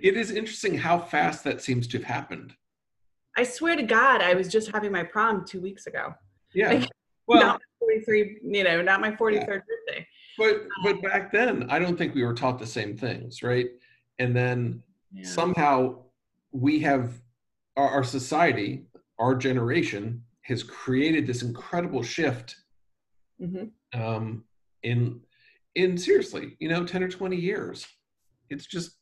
it 0.01 0.15
is 0.17 0.29
interesting 0.29 0.77
how 0.77 0.99
fast 0.99 1.43
that 1.45 1.61
seems 1.63 1.87
to 1.87 1.97
have 1.97 2.05
happened. 2.05 2.53
I 3.37 3.43
swear 3.43 3.75
to 3.75 3.83
God, 3.83 4.21
I 4.21 4.33
was 4.33 4.47
just 4.47 4.71
having 4.71 4.91
my 4.91 5.03
prom 5.03 5.45
two 5.45 5.61
weeks 5.61 5.87
ago. 5.87 6.13
Yeah. 6.53 6.69
Like, 6.69 6.89
Well, 7.27 7.41
not 7.41 7.61
43, 7.79 8.37
you 8.43 8.63
know, 8.63 8.83
not 8.83 9.01
my 9.01 9.09
43rd 9.09 9.45
birthday. 9.47 10.07
but 10.37 10.67
but 10.83 11.01
back 11.01 11.31
then, 11.31 11.65
I 11.71 11.79
don't 11.79 11.97
think 11.97 12.13
we 12.13 12.23
were 12.23 12.35
taught 12.35 12.59
the 12.59 12.67
same 12.67 12.95
things, 12.95 13.41
right? 13.41 13.65
And 14.19 14.35
then 14.35 14.83
Yeah. 15.11 15.23
somehow 15.23 16.03
we 16.51 16.79
have 16.81 17.19
our, 17.77 17.89
our 17.89 18.03
society, 18.03 18.85
our 19.17 19.33
generation 19.33 20.23
has 20.41 20.61
created 20.61 21.25
this 21.25 21.41
incredible 21.41 22.03
shift 22.03 22.57
Mhm. 23.41 23.71
um, 23.95 24.45
in 24.83 25.21
in 25.73 25.97
seriously, 25.97 26.55
you 26.59 26.69
know, 26.69 26.85
10 26.85 27.01
or 27.03 27.09
20 27.09 27.35
years. 27.35 27.87
It's 28.51 28.67
just 28.67 28.97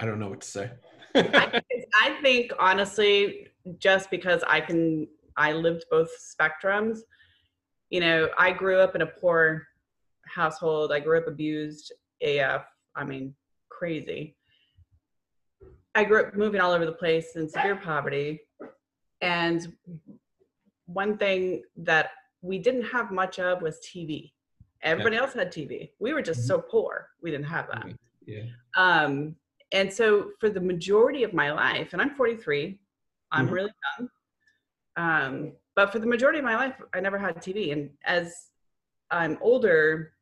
I 0.00 0.06
don't 0.06 0.18
know 0.18 0.28
what 0.30 0.40
to 0.40 0.48
say. 0.48 0.70
I, 1.34 1.62
I 2.02 2.18
think 2.22 2.52
honestly, 2.58 3.48
just 3.78 4.10
because 4.10 4.42
I 4.46 4.60
can, 4.60 5.08
I 5.36 5.52
lived 5.52 5.84
both 5.90 6.10
spectrums. 6.20 6.98
You 7.90 8.00
know, 8.00 8.28
I 8.38 8.52
grew 8.52 8.78
up 8.78 8.94
in 8.94 9.02
a 9.02 9.06
poor 9.06 9.66
household. 10.26 10.92
I 10.92 11.00
grew 11.00 11.18
up 11.18 11.26
abused 11.28 11.92
AF. 12.22 12.64
I 12.94 13.04
mean, 13.04 13.34
crazy. 13.68 14.36
I 15.94 16.04
grew 16.04 16.24
up 16.24 16.34
moving 16.34 16.60
all 16.60 16.72
over 16.72 16.84
the 16.84 16.92
place 16.92 17.36
in 17.36 17.48
severe 17.48 17.76
poverty. 17.76 18.40
And 19.22 19.74
one 20.86 21.16
thing 21.16 21.62
that 21.78 22.10
we 22.42 22.58
didn't 22.58 22.84
have 22.84 23.10
much 23.10 23.38
of 23.38 23.62
was 23.62 23.78
TV. 23.80 24.32
Everybody 24.82 25.16
else 25.16 25.32
had 25.32 25.50
TV. 25.52 25.90
We 25.98 26.12
were 26.12 26.22
just 26.22 26.40
Mhm. 26.42 26.46
so 26.48 26.58
poor. 26.60 27.08
We 27.22 27.30
didn't 27.30 27.46
have 27.46 27.66
that. 27.68 27.86
yeah. 28.26 28.42
Um, 28.76 29.36
and 29.72 29.92
so 29.92 30.30
for 30.38 30.48
the 30.48 30.60
majority 30.60 31.22
of 31.24 31.32
my 31.32 31.50
life, 31.52 31.92
and 31.92 32.00
I'm 32.00 32.14
43, 32.14 32.78
I'm 33.32 33.48
Mhm. 33.48 33.52
really 33.52 33.72
young. 33.98 34.10
Um, 34.96 35.56
but 35.74 35.92
for 35.92 35.98
the 35.98 36.06
majority 36.06 36.38
of 36.38 36.44
my 36.44 36.56
life, 36.56 36.80
I 36.94 37.00
never 37.00 37.18
had 37.18 37.42
TV. 37.42 37.72
And 37.72 37.96
as 38.04 38.50
I'm 39.10 39.38
older, 39.40 40.14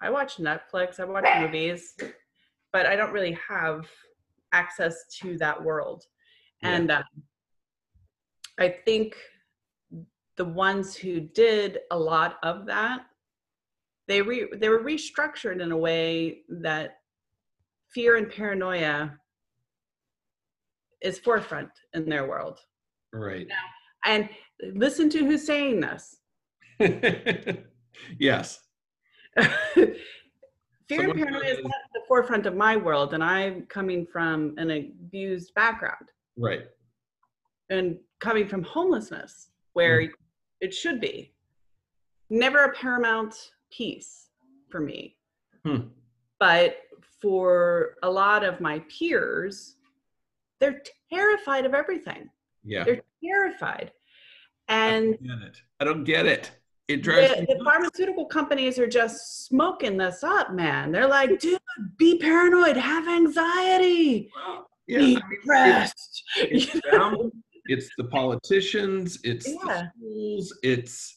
I 0.00 0.10
watch 0.10 0.36
Netflix, 0.36 1.00
I 1.00 1.04
watch 1.04 1.24
movies, 1.54 1.96
but 2.72 2.86
I 2.86 2.96
don't 2.96 3.12
really 3.12 3.38
have 3.48 3.88
access 4.52 5.06
to 5.20 5.38
that 5.38 5.62
world. 5.62 6.04
Yeah. 6.62 6.76
And 6.76 6.90
um, 6.90 7.04
I 8.58 8.68
think 8.68 9.16
the 10.36 10.44
ones 10.44 10.94
who 10.94 11.20
did 11.20 11.80
a 11.90 11.98
lot 11.98 12.38
of 12.42 12.66
that, 12.66 13.06
they 14.08 14.20
re- 14.22 14.50
they 14.54 14.68
were 14.68 14.80
restructured 14.82 15.60
in 15.60 15.72
a 15.72 15.76
way 15.76 16.42
that 16.48 17.00
fear 17.94 18.16
and 18.16 18.30
paranoia 18.30 19.18
is 21.02 21.18
forefront 21.18 21.70
in 21.94 22.08
their 22.08 22.26
world. 22.28 22.58
Right. 23.12 23.46
And 24.04 24.28
listen 24.74 25.08
to 25.10 25.18
who's 25.18 25.46
saying 25.46 25.80
this. 25.80 26.16
yes. 28.18 28.60
fear 29.38 29.94
Someone 30.90 31.10
and 31.10 31.18
paranoia 31.18 31.44
is 31.44 31.58
not 31.62 31.72
at 31.72 31.90
the 31.94 32.00
forefront 32.08 32.46
of 32.46 32.54
my 32.54 32.76
world, 32.76 33.14
and 33.14 33.22
I'm 33.22 33.62
coming 33.66 34.06
from 34.06 34.54
an 34.58 34.70
abused 34.70 35.52
background 35.54 36.06
Right. 36.38 36.62
and 37.70 37.98
coming 38.20 38.46
from 38.48 38.62
homelessness, 38.62 39.50
where 39.72 40.02
Mm. 40.02 40.10
it 40.60 40.72
should 40.74 41.00
be. 41.00 41.34
Never 42.30 42.64
a 42.64 42.72
paramount 42.74 43.34
piece 43.70 44.30
for 44.70 44.80
me. 44.80 45.16
Hmm. 45.64 45.88
But 46.40 46.76
for 47.26 47.94
a 48.04 48.10
lot 48.10 48.44
of 48.44 48.60
my 48.60 48.78
peers, 48.88 49.74
they're 50.60 50.80
terrified 51.12 51.66
of 51.66 51.74
everything. 51.74 52.28
Yeah. 52.64 52.84
They're 52.84 53.02
terrified. 53.24 53.90
I 54.68 54.74
And 54.86 55.04
don't 55.18 55.26
get 55.40 55.48
it. 55.48 55.56
I 55.80 55.84
don't 55.84 56.04
get 56.04 56.26
it. 56.26 56.50
It 56.86 57.02
drives 57.02 57.34
the, 57.34 57.46
the 57.58 57.64
pharmaceutical 57.64 58.26
companies 58.26 58.78
are 58.78 58.86
just 58.86 59.44
smoking 59.46 59.96
this 59.96 60.22
up, 60.22 60.52
man. 60.52 60.92
They're 60.92 61.08
like, 61.08 61.40
dude, 61.40 61.58
be 61.98 62.16
paranoid, 62.18 62.76
have 62.76 63.08
anxiety, 63.08 64.30
Yeah. 64.86 64.98
be 64.98 65.16
I 65.16 65.18
mean, 65.18 65.22
depressed. 65.40 66.22
it's 66.36 66.74
know? 66.92 67.10
them, 67.22 67.42
it's 67.64 67.88
the 67.98 68.04
politicians, 68.04 69.18
it's 69.24 69.48
Yeah. 69.48 69.56
the 69.64 69.90
schools, 69.98 70.58
it's 70.62 71.16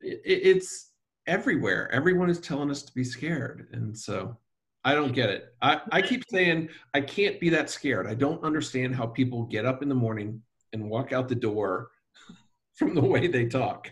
it, 0.00 0.20
it's 0.24 0.90
everywhere. 1.28 1.88
Everyone 1.92 2.28
is 2.28 2.40
telling 2.40 2.68
us 2.72 2.82
to 2.82 2.92
be 2.92 3.04
scared, 3.04 3.68
and 3.72 3.96
so 3.96 4.36
I 4.84 4.94
don't 4.94 5.12
get 5.12 5.30
it. 5.30 5.54
I, 5.62 5.80
I 5.92 6.02
keep 6.02 6.24
saying 6.30 6.68
I 6.92 7.00
can't 7.00 7.40
be 7.40 7.48
that 7.50 7.70
scared. 7.70 8.06
I 8.06 8.14
don't 8.14 8.42
understand 8.44 8.94
how 8.94 9.06
people 9.06 9.44
get 9.44 9.64
up 9.64 9.82
in 9.82 9.88
the 9.88 9.94
morning 9.94 10.42
and 10.72 10.90
walk 10.90 11.12
out 11.12 11.28
the 11.28 11.34
door 11.34 11.90
from 12.74 12.94
the 12.94 13.00
way 13.00 13.26
they 13.26 13.46
talk. 13.46 13.90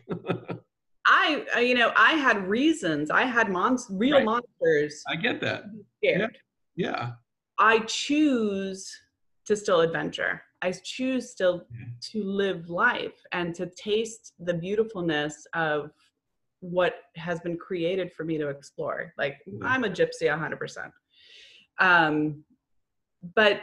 I, 1.07 1.45
I- 1.57 1.61
you 1.61 1.75
know, 1.75 1.93
I 1.97 2.13
had 2.13 2.47
reasons. 2.47 3.11
I 3.11 3.23
had 3.23 3.49
mons- 3.51 3.87
real 3.91 4.17
Right. 4.19 4.25
monsters 4.25 5.03
I 5.09 5.17
get 5.17 5.41
that. 5.41 5.65
scared. 6.05 6.39
Yeah. 6.77 7.13
I 7.59 7.81
choose 7.81 8.91
to 9.47 9.57
still 9.57 9.81
adventure. 9.81 10.43
I 10.63 10.73
choose 10.73 11.31
still 11.31 11.67
Yeah. 11.73 11.87
to 12.13 12.23
live 12.25 12.69
life 12.69 13.19
and 13.33 13.55
to 13.57 13.67
taste 13.77 14.35
the 14.39 14.55
beautifulness 14.55 15.47
of 15.55 15.91
what 16.63 16.95
has 17.17 17.41
been 17.41 17.59
created 17.59 18.13
for 18.13 18.25
me 18.25 18.39
to 18.39 18.49
explore. 18.49 19.13
Like 19.19 19.39
Mhm. 19.47 19.59
I'm 19.63 19.85
a 19.85 19.91
gypsy 19.91 20.29
100%. 20.31 20.93
Um, 21.79 22.45
but 23.35 23.63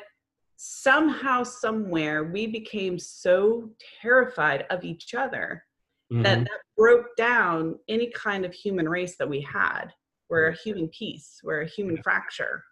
somehow, 0.57 1.43
somewhere, 1.43 2.25
we 2.25 2.45
became 2.45 2.99
so 2.99 3.73
terrified 4.01 4.65
of 4.69 4.83
each 4.83 5.13
other 5.13 5.65
Mhm. 6.11 6.23
that 6.23 6.39
that 6.43 6.61
broke 6.77 7.15
down 7.15 7.79
any 7.87 8.11
kind 8.11 8.45
of 8.45 8.53
human 8.53 8.87
race 8.87 9.15
that 9.17 9.29
we 9.29 9.39
had. 9.41 9.93
We're 10.29 10.47
a 10.49 10.55
human 10.55 10.89
piece. 10.89 11.39
We're 11.41 11.61
a 11.61 11.67
human 11.67 11.95
Yeah. 11.95 12.01
fracture. 12.01 12.63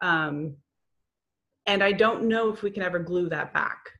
Um, 0.00 0.56
and 1.66 1.82
I 1.82 1.92
don't 1.92 2.24
know 2.24 2.52
if 2.52 2.62
we 2.62 2.70
can 2.70 2.82
ever 2.84 3.00
glue 3.00 3.28
that 3.30 3.52
back. 3.52 3.98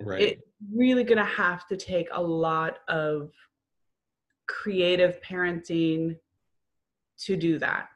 right. 0.00 0.20
It's 0.20 0.42
really 0.74 1.04
going 1.04 1.18
to 1.18 1.24
have 1.24 1.66
to 1.68 1.76
take 1.76 2.08
a 2.12 2.22
lot 2.22 2.80
of 2.88 3.32
creative 4.62 5.20
parenting 5.22 6.18
to 7.18 7.36
do 7.36 7.58
that. 7.58 7.88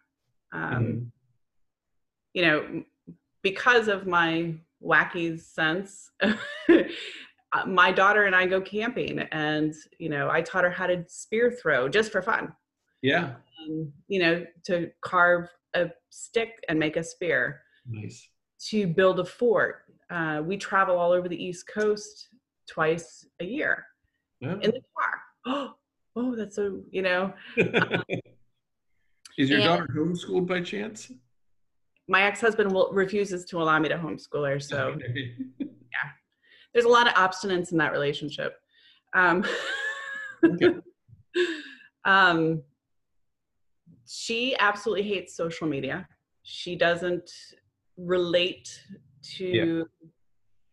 Um, 0.52 0.84
Mhm. 0.84 1.10
You 2.32 2.42
know, 2.42 2.84
because 3.42 3.88
of 3.88 4.06
my 4.06 4.54
wacky 4.82 5.38
sense, 5.40 6.10
uh, 6.20 7.66
my 7.66 7.90
daughter 7.92 8.24
and 8.24 8.34
I 8.36 8.46
go 8.46 8.60
camping, 8.60 9.20
and 9.32 9.74
you 9.98 10.08
know, 10.10 10.28
I 10.30 10.42
taught 10.42 10.64
her 10.64 10.70
how 10.70 10.86
to 10.86 11.04
spear 11.08 11.50
throw 11.50 11.88
just 11.88 12.12
for 12.12 12.20
fun. 12.22 12.54
Yeah. 13.02 13.36
Um, 13.60 13.92
you 14.08 14.20
know, 14.20 14.44
to 14.64 14.90
carve 15.00 15.48
a 15.74 15.90
stick 16.10 16.62
and 16.68 16.78
make 16.78 16.96
a 16.96 17.02
spear. 17.04 17.62
Nice. 17.88 18.28
to 18.68 18.86
build 18.86 19.20
a 19.20 19.24
fort. 19.24 19.84
Uh, 20.10 20.42
we 20.44 20.56
travel 20.56 20.98
all 20.98 21.12
over 21.12 21.28
the 21.28 21.40
East 21.44 21.68
Coast 21.68 22.28
twice 22.66 23.24
a 23.38 23.44
year 23.44 23.86
Yeah. 24.40 24.54
in 24.64 24.70
the 24.72 24.82
car. 24.96 25.74
Oh, 26.16 26.34
that's 26.34 26.56
so, 26.56 26.80
you 26.90 27.02
know, 27.02 27.32
Is 29.38 29.50
your 29.50 29.60
daughter 29.60 29.86
homeschooled 29.94 30.46
by 30.46 30.62
chance? 30.62 31.12
my 32.08 32.22
ex 32.22 32.40
husband 32.40 32.72
will, 32.72 32.90
refuses 32.92 33.44
to 33.44 33.60
allow 33.60 33.78
me 33.78 33.88
to 33.88 33.96
homeschool 33.96 34.48
her. 34.48 34.58
So 34.60 34.78
Okay. 34.94 35.34
there's 36.72 36.84
a 36.86 36.88
lot 36.88 37.06
of 37.08 37.14
obstinance 37.14 37.72
in 37.72 37.78
that 37.78 37.92
relationship. 37.92 38.56
Um, 39.14 39.44
Okay. 40.44 40.76
um, 42.04 42.62
she 44.06 44.56
absolutely 44.58 45.02
hates 45.02 45.36
social 45.36 45.66
media. 45.66 46.06
She 46.44 46.76
doesn't 46.76 47.30
relate 47.96 48.68
to. 49.36 49.86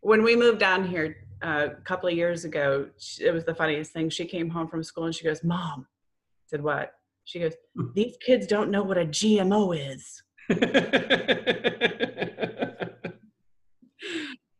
When 0.01 0.21
we 0.23 0.35
moved 0.35 0.59
down 0.59 0.85
here 0.87 1.22
a 1.43 1.75
couple 1.83 2.09
of 2.09 2.15
years 2.15 2.45
ago, 2.45 2.87
it 3.19 3.31
was 3.31 3.45
the 3.45 3.53
funniest 3.53 3.91
thing. 3.91 4.09
She 4.09 4.25
came 4.25 4.49
home 4.49 4.67
from 4.67 4.83
school 4.83 5.05
and 5.05 5.13
she 5.13 5.23
goes, 5.23 5.43
"Mom," 5.43 5.85
I 5.87 6.47
said, 6.47 6.63
"What?" 6.63 6.93
She 7.25 7.39
goes, 7.39 7.53
hmm. 7.75 7.87
"These 7.93 8.17
kids 8.25 8.47
don't 8.47 8.71
know 8.71 8.83
what 8.83 8.97
a 8.97 9.05
GMO 9.05 9.73
is." 9.77 10.23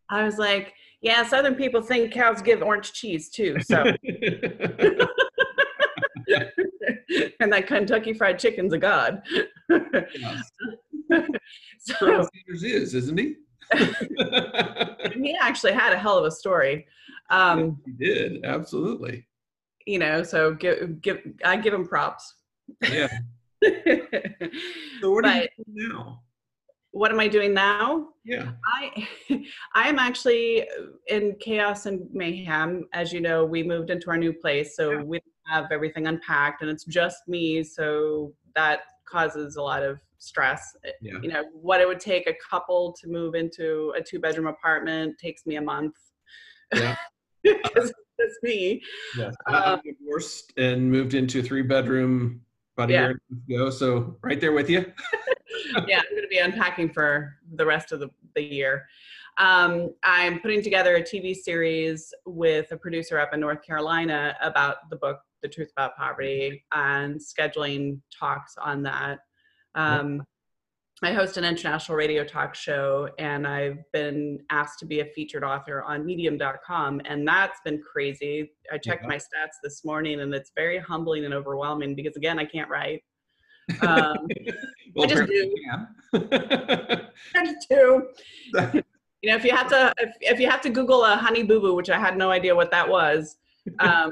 I 0.09 0.23
was 0.23 0.37
like, 0.37 0.73
"Yeah, 1.01 1.25
Southern 1.25 1.55
people 1.55 1.81
think 1.81 2.13
cows 2.13 2.41
give 2.41 2.61
orange 2.61 2.93
cheese 2.93 3.29
too." 3.29 3.57
So. 3.61 3.83
and 7.39 7.51
that 7.51 7.67
Kentucky 7.67 8.13
Fried 8.13 8.39
Chicken's 8.39 8.73
a 8.73 8.77
god. 8.77 9.21
Yes. 9.69 10.51
so 11.79 11.93
Colonel 11.95 12.29
Sanders 12.33 12.63
is, 12.63 12.95
isn't 12.95 13.17
he? 13.17 13.35
he 15.15 15.35
actually 15.39 15.73
had 15.73 15.93
a 15.93 15.97
hell 15.97 16.17
of 16.17 16.25
a 16.25 16.31
story. 16.31 16.85
Um, 17.29 17.79
he 17.85 17.91
did, 17.93 18.45
absolutely. 18.45 19.25
you 19.85 19.99
know, 19.99 20.23
so 20.23 20.53
give 20.53 21.01
give 21.01 21.19
I 21.43 21.57
give 21.57 21.73
him 21.73 21.87
props. 21.87 22.35
Yeah. 22.89 23.07
So 25.01 25.11
what 25.11 25.25
are 25.25 25.35
you 25.41 25.47
doing 25.57 25.89
now? 25.89 26.21
what 26.91 27.11
am 27.11 27.19
I 27.19 27.27
doing 27.27 27.53
now? 27.53 28.09
Yeah. 28.23 28.51
I 28.65 29.07
I 29.73 29.89
am 29.89 29.97
actually 29.99 30.67
in 31.07 31.35
chaos 31.39 31.85
and 31.87 32.07
mayhem. 32.13 32.87
As 32.93 33.11
you 33.11 33.19
know, 33.19 33.43
we 33.45 33.63
moved 33.63 33.89
into 33.89 34.09
our 34.09 34.17
new 34.17 34.31
place, 34.31 34.75
so 34.75 34.91
Yeah. 34.91 35.01
we 35.01 35.19
have 35.47 35.65
everything 35.71 36.07
unpacked, 36.07 36.61
and 36.61 36.69
it's 36.69 36.85
just 36.85 37.27
me. 37.27 37.63
So 37.63 38.33
that 38.55 38.81
causes 39.05 39.55
a 39.55 39.61
lot 39.61 39.83
of 39.83 39.99
stress. 40.17 40.75
Yeah. 41.01 41.13
You 41.21 41.29
know, 41.29 41.43
what 41.53 41.81
it 41.81 41.87
would 41.87 41.99
take 41.99 42.27
a 42.27 42.33
couple 42.49 42.95
to 43.01 43.07
move 43.07 43.35
into 43.35 43.93
a 43.97 44.01
two 44.01 44.19
bedroom 44.19 44.47
apartment 44.47 45.17
takes 45.19 45.45
me 45.45 45.57
a 45.57 45.61
month. 45.61 45.95
Yeah. 46.73 46.95
Because 47.43 47.91
that's 48.17 48.37
me. 48.41 48.81
Yes. 49.17 49.35
Um, 49.47 49.55
I'm 49.55 49.79
divorced 49.83 50.53
and 50.55 50.89
moved 50.89 51.13
into 51.13 51.41
a 51.41 51.43
three 51.43 51.61
bedroom 51.61 52.39
about 52.77 52.89
a 52.89 52.93
Yeah. 52.93 52.99
year 53.01 53.09
and 53.09 53.19
a 53.19 53.53
half 53.53 53.63
ago. 53.65 53.69
So 53.69 54.17
right 54.23 54.39
there 54.39 54.53
with 54.53 54.69
you. 54.69 54.79
yeah, 55.87 55.99
I'm 55.99 56.09
going 56.11 56.21
to 56.21 56.27
be 56.29 56.37
unpacking 56.37 56.93
for 56.93 57.35
the 57.55 57.65
rest 57.65 57.91
of 57.91 57.99
the, 57.99 58.09
the 58.33 58.41
year. 58.41 58.85
Um, 59.39 59.93
I'm 60.03 60.39
putting 60.39 60.61
together 60.61 60.95
a 60.95 61.01
TV 61.01 61.35
series 61.35 62.13
with 62.25 62.71
a 62.71 62.77
producer 62.77 63.19
up 63.19 63.33
in 63.33 63.39
North 63.39 63.61
Carolina 63.61 64.37
about 64.41 64.89
the 64.89 64.95
book, 64.95 65.19
The 65.43 65.49
Truth 65.49 65.71
About 65.77 65.95
Poverty, 65.95 66.63
and 66.73 67.19
scheduling 67.19 67.99
talks 68.17 68.55
on 68.57 68.81
that. 68.83 69.19
Um, 69.75 70.23
I 71.03 71.11
host 71.11 71.35
an 71.35 71.43
international 71.43 71.97
radio 71.97 72.23
talk 72.23 72.55
show, 72.55 73.09
and 73.19 73.45
I've 73.45 73.79
been 73.91 74.39
asked 74.49 74.79
to 74.79 74.85
be 74.85 75.01
a 75.01 75.05
featured 75.05 75.43
author 75.43 75.83
on 75.83 76.05
medium.com, 76.05 77.01
and 77.03 77.27
that's 77.27 77.59
been 77.65 77.81
crazy. 77.81 78.53
I 78.71 78.77
checked 78.77 79.03
Yeah. 79.03 79.09
my 79.09 79.17
stats 79.17 79.57
this 79.61 79.83
morning, 79.83 80.21
and 80.21 80.33
it's 80.33 80.51
very 80.55 80.79
humbling 80.79 81.25
and 81.25 81.33
overwhelming 81.33 81.93
because, 81.93 82.15
again, 82.15 82.39
I 82.39 82.45
can't 82.45 82.69
write. 82.69 83.03
Um, 83.81 84.27
Well, 84.95 85.05
I 85.05 85.15
just 85.15 85.23
can. 85.27 85.87
I 87.35 87.45
just 87.45 87.67
do. 87.67 88.07
you 89.23 89.29
know, 89.31 89.35
if 89.35 89.43
you 89.43 89.49
have 89.55 89.67
to, 89.69 89.91
if, 89.97 90.15
if 90.21 90.39
you 90.39 90.47
have 90.47 90.61
to 90.61 90.69
Google 90.69 91.03
a 91.03 91.15
honey 91.15 91.41
boo 91.41 91.59
boo, 91.59 91.73
which 91.73 91.89
I 91.89 91.97
had 91.97 92.15
no 92.15 92.29
idea 92.29 92.55
what 92.55 92.69
that 92.69 92.87
was, 92.87 93.37
um, 93.79 94.11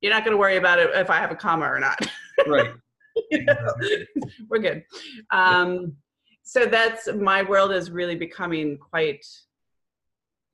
you're 0.00 0.12
not 0.12 0.24
going 0.24 0.32
to 0.32 0.38
worry 0.38 0.56
about 0.56 0.78
it 0.78 0.90
if 0.94 1.10
I 1.10 1.16
have 1.16 1.30
a 1.30 1.36
comma 1.36 1.66
or 1.66 1.78
not. 1.80 1.98
right. 2.46 2.72
You 3.32 3.44
know, 3.44 3.74
We're 4.48 4.60
good. 4.60 4.84
Um, 5.32 5.94
so 6.42 6.64
that's 6.64 7.08
my 7.12 7.42
world 7.42 7.72
is 7.72 7.90
really 7.90 8.14
becoming 8.14 8.78
quite 8.78 9.26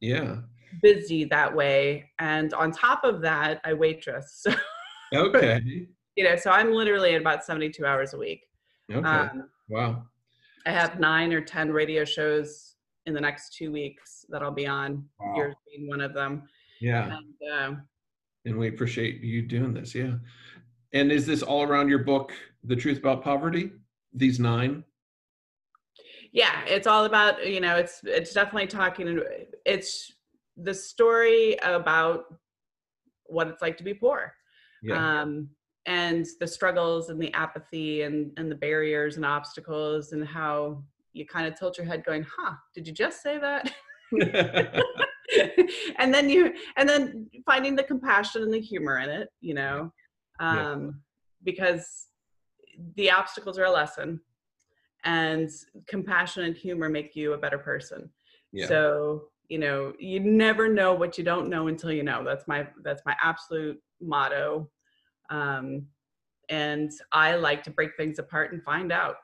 Yeah. 0.01 0.37
busy 0.83 1.25
that 1.27 1.55
way, 1.55 2.11
and 2.19 2.53
on 2.55 2.73
top 2.73 3.05
of 3.05 3.21
that, 3.23 3.61
I 3.65 3.75
waitress. 3.75 4.41
So 4.43 4.55
Okay. 5.15 5.61
you 6.17 6.25
know, 6.25 6.35
so 6.37 6.51
I'm 6.51 6.73
literally 6.73 7.15
at 7.15 7.21
about 7.21 7.45
72 7.45 7.85
hours 7.87 8.15
a 8.15 8.19
week. 8.19 8.41
Okay. 8.93 9.07
Um, 9.07 9.49
wow. 9.69 10.03
I 10.65 10.71
have 10.71 10.99
nine 10.99 11.33
or 11.33 11.41
10 11.43 11.71
radio 11.73 12.05
shows 12.05 12.75
in 13.05 13.15
the 13.15 13.21
next 13.21 13.55
two 13.55 13.71
weeks 13.71 14.25
that 14.31 14.43
I'll 14.43 14.51
be 14.51 14.67
on, 14.67 15.05
Wow. 15.21 15.35
yours 15.37 15.55
being 15.71 15.89
one 15.89 16.01
of 16.01 16.15
them. 16.15 16.49
Yeah. 16.81 17.17
And, 17.19 17.53
um, 17.77 17.83
And 18.47 18.57
we 18.57 18.69
appreciate 18.69 19.21
you 19.21 19.43
doing 19.43 19.75
this. 19.75 19.95
Yeah. 19.95 20.15
And 20.95 21.13
is 21.13 21.27
this 21.27 21.43
all 21.43 21.65
around 21.65 21.91
your 21.91 21.99
book, 21.99 22.33
The 22.65 22.77
Truth 22.77 22.99
About 22.99 23.23
Poverty? 23.23 23.73
These 24.15 24.41
nine? 24.41 24.85
yeah, 26.37 26.61
it's 26.67 26.87
all 26.87 27.07
about, 27.07 27.47
you 27.49 27.61
know, 27.61 27.77
it's, 27.77 28.03
it's 28.05 28.35
definitely 28.35 28.67
talking, 28.67 29.21
it's 29.65 30.13
the 30.59 30.75
story 30.75 31.57
about 31.63 32.25
what 33.25 33.49
it's 33.49 33.63
like 33.63 33.79
to 33.79 33.83
be 33.83 33.95
poor. 33.95 34.35
Yeah. 34.83 35.23
Um, 35.23 35.49
and 35.87 36.27
the 36.39 36.47
struggles 36.47 37.09
and 37.09 37.19
the 37.19 37.33
apathy 37.33 38.03
and, 38.03 38.33
and 38.37 38.51
the 38.51 38.55
barriers 38.55 39.17
and 39.17 39.25
obstacles 39.25 40.13
and 40.13 40.27
how 40.27 40.83
you 41.15 41.25
kind 41.25 41.47
of 41.47 41.59
tilt 41.59 41.79
your 41.79 41.87
head 41.87 42.05
going, 42.05 42.27
huh, 42.37 42.53
did 42.75 42.87
you 42.87 42.93
just 42.93 43.23
say 43.23 43.39
that? 43.39 43.73
and 45.99 46.13
then 46.13 46.29
you 46.29 46.53
and 46.77 46.89
then 46.89 47.29
finding 47.45 47.77
the 47.77 47.83
compassion 47.83 48.43
and 48.43 48.53
the 48.53 48.61
humor 48.61 48.99
in 48.99 49.09
it 49.11 49.29
you 49.41 49.55
know 49.55 49.93
Yeah. 50.53 50.73
um 50.73 51.01
because 51.45 52.09
the 52.97 53.11
obstacles 53.11 53.59
are 53.59 53.65
a 53.65 53.71
lesson 53.71 54.21
and 55.05 55.49
compassion 55.87 56.45
and 56.45 56.57
humor 56.57 56.89
make 56.89 57.17
you 57.17 57.33
a 57.33 57.39
better 57.39 57.59
person 57.59 58.11
yeah. 58.53 58.67
so 58.67 59.29
you 59.49 59.59
know 59.59 59.93
you 59.99 60.21
never 60.21 60.69
know 60.69 60.93
what 60.95 61.17
you 61.17 61.25
don't 61.25 61.49
know 61.49 61.69
until 61.69 61.93
you 61.93 62.03
know 62.03 62.25
that's 62.25 62.47
my 62.49 62.67
that's 62.83 63.03
my 63.07 63.17
absolute 63.23 63.79
motto 64.01 64.69
um 65.31 65.87
and 66.49 66.91
i 67.13 67.35
like 67.35 67.63
to 67.63 67.71
break 67.71 67.91
things 67.97 68.19
apart 68.19 68.53
and 68.53 68.63
find 68.63 68.93
out 68.93 69.17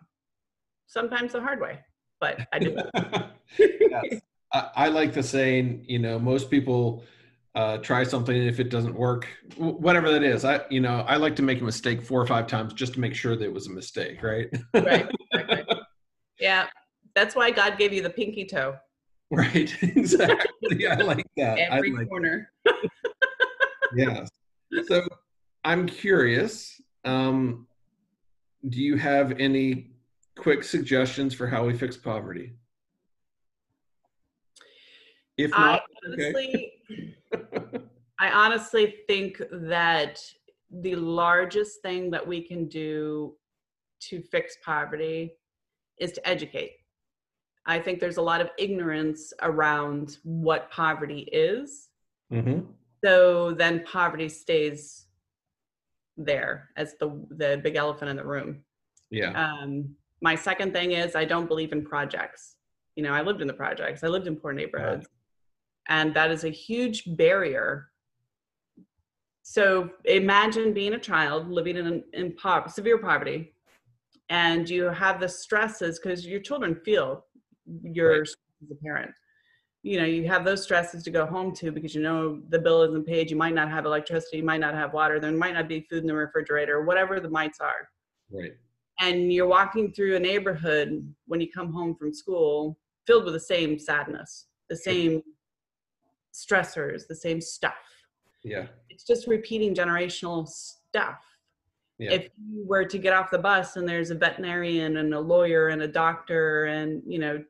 sometimes 0.87 1.33
the 1.33 1.41
hard 1.41 1.61
way 1.61 1.79
but 2.21 2.39
i 2.53 2.59
do 2.59 2.77
Yes. 3.59 4.21
I, 4.53 4.71
I 4.77 4.89
like 4.89 5.13
the 5.13 5.23
saying, 5.23 5.85
you 5.89 5.99
know, 5.99 6.19
most 6.19 6.51
people 6.51 7.05
uh, 7.55 7.79
try 7.79 8.05
something 8.05 8.37
and 8.37 8.49
if 8.49 8.61
it 8.61 8.71
doesn't 8.71 8.95
work, 8.95 9.29
whatever 9.57 10.11
that 10.11 10.23
is, 10.23 10.45
I, 10.45 10.61
you 10.71 10.81
know, 10.81 11.05
I 11.09 11.17
like 11.17 11.37
to 11.37 11.43
make 11.43 11.61
a 11.61 11.65
mistake 11.65 12.03
four 12.03 12.21
or 12.21 12.27
five 12.27 12.47
times 12.47 12.73
just 12.73 12.95
to 12.95 13.01
make 13.01 13.15
sure 13.15 13.37
that 13.37 13.45
it 13.45 13.53
was 13.53 13.67
a 13.67 13.71
mistake, 13.71 14.23
right? 14.23 14.49
right 14.75 15.09
exactly. 15.33 15.77
yeah 16.41 16.67
that's 17.15 17.37
why 17.37 17.51
god 17.51 17.79
gave 17.79 17.93
you 17.93 18.03
the 18.03 18.11
pinky 18.11 18.45
toe 18.45 18.75
right. 19.31 19.75
Exactly. 19.83 20.87
I 20.87 20.97
like 20.97 21.27
that. 21.37 21.59
Every 21.59 21.93
like 21.93 22.09
corner 22.09 22.51
Yes. 23.95 24.29
So 24.87 25.07
I'm 25.65 25.87
curious. 25.87 26.81
Um, 27.05 27.67
do 28.69 28.81
you 28.81 28.97
have 28.97 29.39
any 29.39 29.91
quick 30.37 30.65
suggestions 30.65 31.35
for 31.35 31.47
how 31.47 31.67
we 31.67 31.75
fix 31.75 31.97
poverty? 31.97 32.55
If 35.43 35.53
i 35.55 35.73
not, 35.73 35.83
okay. 36.13 36.33
honestly 36.33 36.73
i 38.19 38.31
honestly 38.31 38.95
think 39.09 39.41
that 39.51 40.21
the 40.71 40.95
largest 40.97 41.83
thing 41.83 42.11
that 42.11 42.27
we 42.27 42.41
can 42.43 42.67
do 42.69 43.35
to 44.01 44.23
fix 44.23 44.57
poverty 44.65 45.33
is 45.99 46.13
to 46.13 46.29
educate 46.29 46.73
i 47.67 47.79
think 47.79 47.99
there's 48.01 48.17
a 48.19 48.23
lot 48.23 48.41
of 48.41 48.49
ignorance 48.59 49.33
around 49.43 50.19
what 50.23 50.71
poverty 50.71 51.29
is 51.33 51.89
Mhm. 52.33 52.67
so 53.05 53.53
then 53.53 53.85
poverty 53.85 54.29
stays 54.29 55.07
there 56.17 56.71
as 56.77 56.95
the 57.01 57.09
the 57.31 57.61
big 57.63 57.77
elephant 57.77 58.11
in 58.11 58.17
the 58.17 58.25
room 58.25 58.65
Yeah. 59.11 59.33
um, 59.45 59.95
my 60.23 60.35
second 60.37 60.73
thing 60.73 60.93
is 60.93 61.17
I 61.17 61.25
don't 61.25 61.49
believe 61.49 61.73
in 61.73 61.85
projects. 61.85 62.57
You 62.97 63.03
know, 63.03 63.13
I 63.13 63.23
lived 63.23 63.41
in 63.41 63.49
the 63.49 63.59
projects. 63.65 64.05
I 64.05 64.09
lived 64.09 64.29
in 64.29 64.37
poor 64.37 64.53
neighborhoods, 64.53 65.07
and 65.89 66.15
that 66.15 66.31
is 66.31 66.45
a 66.45 66.49
huge 66.51 67.05
barrier. 67.17 67.89
So 69.43 69.91
imagine 70.05 70.73
being 70.73 70.95
a 70.95 70.99
child 70.99 71.49
living 71.51 71.77
in 71.77 72.05
in 72.13 72.33
po- 72.33 72.67
severe 72.69 72.99
poverty, 72.99 73.55
and 74.29 74.69
you 74.69 74.85
have 74.85 75.21
the 75.21 75.29
stresses 75.29 75.99
because 75.99 76.27
your 76.27 76.41
children 76.41 76.81
feel 76.85 77.27
your 77.83 78.11
Right. 78.11 78.21
as 78.23 78.71
a 78.71 78.75
parent. 78.77 79.13
You 79.83 79.99
know, 79.99 80.05
you 80.05 80.29
have 80.29 80.45
those 80.45 80.63
stresses 80.63 81.03
to 81.03 81.11
go 81.11 81.27
home 81.27 81.53
to 81.57 81.73
because 81.73 81.93
you 81.95 82.03
know 82.03 82.41
the 82.51 82.59
bill 82.59 82.83
isn't 82.83 83.05
paid. 83.07 83.31
You 83.31 83.37
might 83.37 83.55
not 83.55 83.69
have 83.69 83.85
electricity. 83.85 84.37
You 84.39 84.45
might 84.45 84.61
not 84.61 84.75
have 84.75 84.93
water. 84.95 85.19
There 85.19 85.33
might 85.33 85.55
not 85.55 85.69
be 85.69 85.81
food 85.91 86.03
in 86.03 86.07
the 86.07 86.15
refrigerator. 86.15 86.83
Whatever 86.85 87.19
the 87.19 87.29
mites 87.29 87.59
are 87.61 87.89
right. 88.31 88.53
and 89.01 89.33
you're 89.33 89.49
walking 89.49 89.93
through 89.93 90.15
a 90.17 90.21
neighborhood 90.21 91.13
when 91.27 91.41
you 91.41 91.49
come 91.51 91.73
home 91.73 91.95
from 91.97 92.13
school 92.15 92.79
filled 93.07 93.25
with 93.25 93.35
the 93.35 93.41
same 93.41 93.79
sadness 93.79 94.47
the 94.69 94.77
same 94.77 95.23
stressors 96.33 97.07
the 97.07 97.15
same 97.15 97.41
stuff 97.41 97.75
Yeah. 98.43 98.67
it's 98.91 99.05
just 99.05 99.27
repeating 99.27 99.75
generational 99.75 100.49
stuff 100.49 101.23
Yeah. 101.99 102.13
if 102.13 102.29
you 102.37 102.65
were 102.67 102.85
to 102.85 102.99
get 102.99 103.13
off 103.13 103.31
the 103.31 103.39
bus 103.39 103.77
and 103.77 103.89
there's 103.89 104.11
a 104.11 104.15
veterinarian 104.15 104.97
and 104.99 105.13
a 105.15 105.21
lawyer 105.21 105.69
and 105.69 105.83
a 105.83 105.89
doctor 105.89 106.65
and 106.67 107.03
you 107.07 107.19
know 107.19 107.45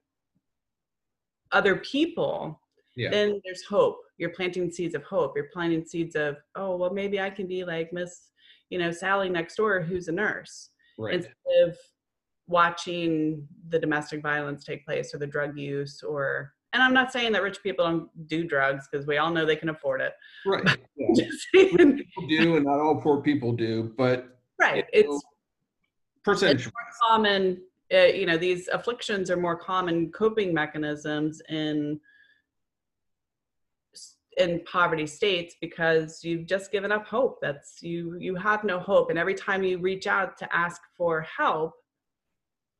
other 1.52 1.76
people 1.76 2.60
Yeah. 2.96 3.10
then 3.10 3.40
there's 3.44 3.62
hope 3.64 3.98
you're 4.18 4.30
planting 4.30 4.70
seeds 4.70 4.94
of 4.94 5.02
hope 5.04 5.36
you're 5.36 5.50
planting 5.52 5.84
seeds 5.84 6.16
of 6.16 6.36
oh 6.56 6.76
well 6.76 6.92
maybe 6.92 7.20
i 7.20 7.30
can 7.30 7.46
be 7.46 7.64
like 7.64 7.92
miss 7.92 8.30
you 8.70 8.78
know 8.78 8.90
sally 8.90 9.28
next 9.28 9.56
door 9.56 9.80
who's 9.80 10.08
a 10.08 10.12
nurse 10.12 10.70
right. 10.98 11.14
instead 11.14 11.34
of 11.64 11.76
watching 12.48 13.46
the 13.68 13.78
domestic 13.78 14.20
violence 14.22 14.64
take 14.64 14.84
place 14.84 15.14
or 15.14 15.18
the 15.18 15.26
drug 15.26 15.56
use 15.56 16.02
or 16.02 16.52
and 16.72 16.82
i'm 16.82 16.94
not 16.94 17.12
saying 17.12 17.32
that 17.32 17.42
rich 17.42 17.62
people 17.62 17.84
don't 17.84 18.28
do 18.28 18.44
drugs 18.44 18.88
because 18.90 19.06
we 19.06 19.18
all 19.18 19.30
know 19.30 19.44
they 19.44 19.56
can 19.56 19.68
afford 19.68 20.00
it. 20.00 20.12
Right. 20.46 20.78
Yeah. 20.96 21.26
People 21.52 22.28
do, 22.28 22.56
and 22.56 22.64
not 22.64 22.78
all 22.78 23.00
poor 23.00 23.20
people 23.20 23.52
do, 23.52 23.92
but 23.98 24.38
right. 24.60 24.86
you 24.92 25.02
know, 25.02 25.14
it's 25.14 25.24
percentage. 26.24 26.70
common 27.08 27.60
uh, 27.92 28.04
you 28.04 28.24
know 28.24 28.36
these 28.36 28.68
afflictions 28.68 29.30
are 29.30 29.36
more 29.36 29.56
common 29.56 30.12
coping 30.12 30.54
mechanisms 30.54 31.42
in 31.48 31.98
in 34.38 34.62
poverty 34.64 35.06
states 35.06 35.56
because 35.60 36.22
you've 36.22 36.46
just 36.46 36.70
given 36.70 36.92
up 36.92 37.06
hope. 37.06 37.38
That's 37.42 37.82
you 37.82 38.16
you 38.20 38.36
have 38.36 38.64
no 38.64 38.78
hope. 38.78 39.10
And 39.10 39.18
every 39.18 39.34
time 39.34 39.62
you 39.62 39.78
reach 39.78 40.06
out 40.06 40.38
to 40.38 40.56
ask 40.56 40.80
for 40.96 41.22
help 41.22 41.74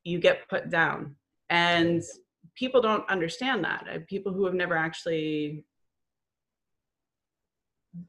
you 0.05 0.19
get 0.19 0.49
put 0.49 0.71
down. 0.71 1.15
And 1.51 2.03
people 2.55 2.81
don't 2.81 3.09
understand 3.09 3.65
that 3.65 3.87
Uh, 3.89 3.99
people 4.09 4.33
who 4.33 4.45
have 4.45 4.55
never 4.55 4.77
actually 4.77 5.65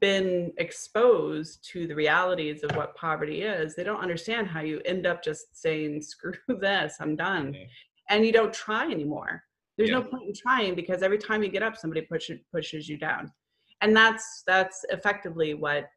been 0.00 0.52
exposed 0.58 1.62
to 1.72 1.86
the 1.86 1.94
realities 1.94 2.62
of 2.64 2.74
what 2.74 2.96
poverty 2.96 3.42
is, 3.42 3.74
they 3.74 3.84
don't 3.84 4.00
understand 4.00 4.46
how 4.46 4.60
you 4.60 4.80
end 4.84 5.06
up 5.06 5.22
just 5.22 5.60
saying, 5.60 6.00
screw 6.12 6.34
this, 6.48 6.96
I'm 7.00 7.16
done. 7.16 7.54
Yeah. 7.54 7.66
And 8.10 8.24
you 8.24 8.32
don't 8.32 8.52
try 8.52 8.90
anymore. 8.90 9.42
There's 9.76 9.90
no 9.90 10.02
point 10.02 10.28
in 10.28 10.34
trying 10.34 10.74
because 10.76 11.02
every 11.02 11.18
time 11.18 11.42
you 11.42 11.48
get 11.48 11.62
up, 11.62 11.76
somebody 11.76 12.02
pushes 12.02 12.38
pushes 12.52 12.88
you 12.88 12.96
down. 12.96 13.32
And 13.80 13.96
that's 13.96 14.44
that's 14.46 14.84
effectively 14.90 15.54
what 15.54 15.88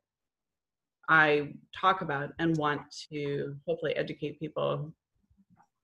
I 1.10 1.54
talk 1.80 2.02
about 2.02 2.32
and 2.40 2.58
want 2.58 2.82
to 3.12 3.56
hopefully 3.68 3.96
educate 3.96 4.40
people 4.40 4.92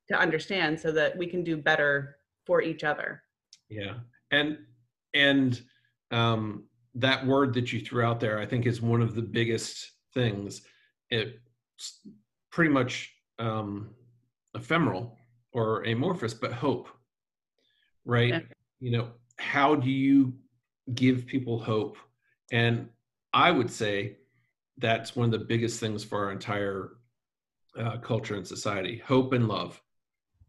to 0.09 0.17
understand 0.17 0.79
so 0.79 0.91
that 0.91 1.17
we 1.17 1.27
can 1.27 1.43
do 1.43 1.55
better 1.55 2.17
for 2.45 2.61
each 2.61 2.83
other. 2.83 3.23
Yeah, 3.69 3.95
and 4.31 4.57
and 5.13 5.61
um, 6.11 6.65
that 6.95 7.25
word 7.25 7.53
that 7.55 7.73
you 7.73 7.79
threw 7.79 8.03
out 8.03 8.19
there, 8.19 8.39
I 8.39 8.45
think, 8.45 8.65
is 8.65 8.81
one 8.81 9.01
of 9.01 9.15
the 9.15 9.21
biggest 9.21 9.91
things. 10.13 10.61
It's 11.09 11.99
pretty 12.51 12.71
much 12.71 13.11
um, 13.39 13.89
ephemeral 14.55 15.17
or 15.53 15.83
amorphous, 15.83 16.33
but 16.33 16.53
hope, 16.53 16.89
right? 18.05 18.45
You 18.79 18.91
know, 18.91 19.07
how 19.37 19.75
do 19.75 19.89
you 19.89 20.33
give 20.93 21.25
people 21.25 21.59
hope? 21.59 21.97
And 22.51 22.89
I 23.33 23.51
would 23.51 23.71
say 23.71 24.17
that's 24.77 25.15
one 25.15 25.25
of 25.25 25.31
the 25.31 25.45
biggest 25.45 25.79
things 25.79 26.03
for 26.03 26.25
our 26.25 26.31
entire 26.31 26.91
uh, 27.77 27.97
culture 27.97 28.35
and 28.35 28.47
society: 28.47 29.01
hope 29.05 29.33
and 29.33 29.47
love, 29.47 29.81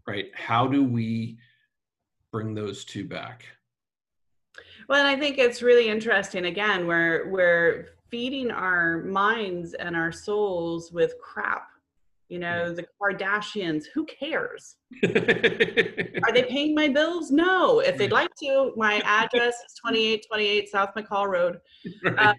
right? 0.06 0.26
How 0.34 0.66
do 0.66 0.84
we 0.84 1.38
bring 2.34 2.52
those 2.52 2.84
two 2.84 3.04
back? 3.04 3.44
Well, 4.88 4.98
and 4.98 5.06
I 5.06 5.14
think 5.16 5.38
it's 5.38 5.62
really 5.62 5.88
interesting. 5.88 6.46
Again, 6.46 6.84
we're 6.84 7.30
we're 7.30 7.90
feeding 8.10 8.50
our 8.50 9.04
minds 9.04 9.74
and 9.74 9.94
our 9.94 10.10
souls 10.10 10.90
with 10.90 11.14
crap. 11.22 11.68
You 12.28 12.40
know, 12.40 12.72
mm-hmm. 12.72 12.74
the 12.74 12.86
Kardashians. 13.00 13.84
Who 13.94 14.04
cares? 14.06 14.74
Are 15.04 16.32
they 16.32 16.44
paying 16.48 16.74
my 16.74 16.88
bills? 16.88 17.30
No. 17.30 17.78
If 17.78 17.96
they'd 17.98 18.10
like 18.10 18.34
to, 18.42 18.72
my 18.76 19.00
address 19.04 19.54
is 19.54 19.74
2828 19.84 20.68
South 20.68 20.90
McCall 20.96 21.28
Road. 21.28 21.60
Right. 22.02 22.18
Uh, 22.18 22.34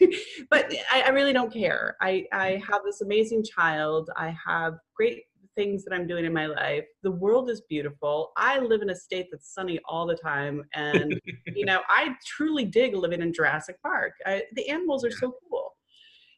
but 0.50 0.72
I, 0.92 1.02
I 1.02 1.08
really 1.08 1.32
don't 1.32 1.52
care. 1.52 1.96
I, 2.00 2.26
I 2.32 2.62
have 2.68 2.82
this 2.84 3.00
amazing 3.00 3.42
child. 3.42 4.08
I 4.16 4.36
have 4.46 4.74
great 4.94 5.24
things 5.60 5.84
that 5.84 5.92
I'm 5.92 6.06
doing 6.06 6.24
in 6.24 6.32
my 6.32 6.46
life. 6.46 6.86
The 7.02 7.10
world 7.10 7.50
is 7.50 7.60
beautiful. 7.68 8.32
I 8.38 8.58
live 8.58 8.80
in 8.80 8.88
a 8.88 8.96
state 8.96 9.26
that's 9.30 9.52
sunny 9.52 9.78
all 9.86 10.06
the 10.06 10.14
time. 10.16 10.62
And, 10.74 11.20
you 11.54 11.66
know, 11.66 11.80
I 11.90 12.14
truly 12.26 12.64
dig 12.64 12.94
living 12.94 13.20
in 13.20 13.30
Jurassic 13.34 13.76
Park. 13.82 14.12
I, 14.24 14.44
the 14.54 14.66
animals 14.70 15.04
are 15.04 15.10
so 15.10 15.34
cool. 15.50 15.74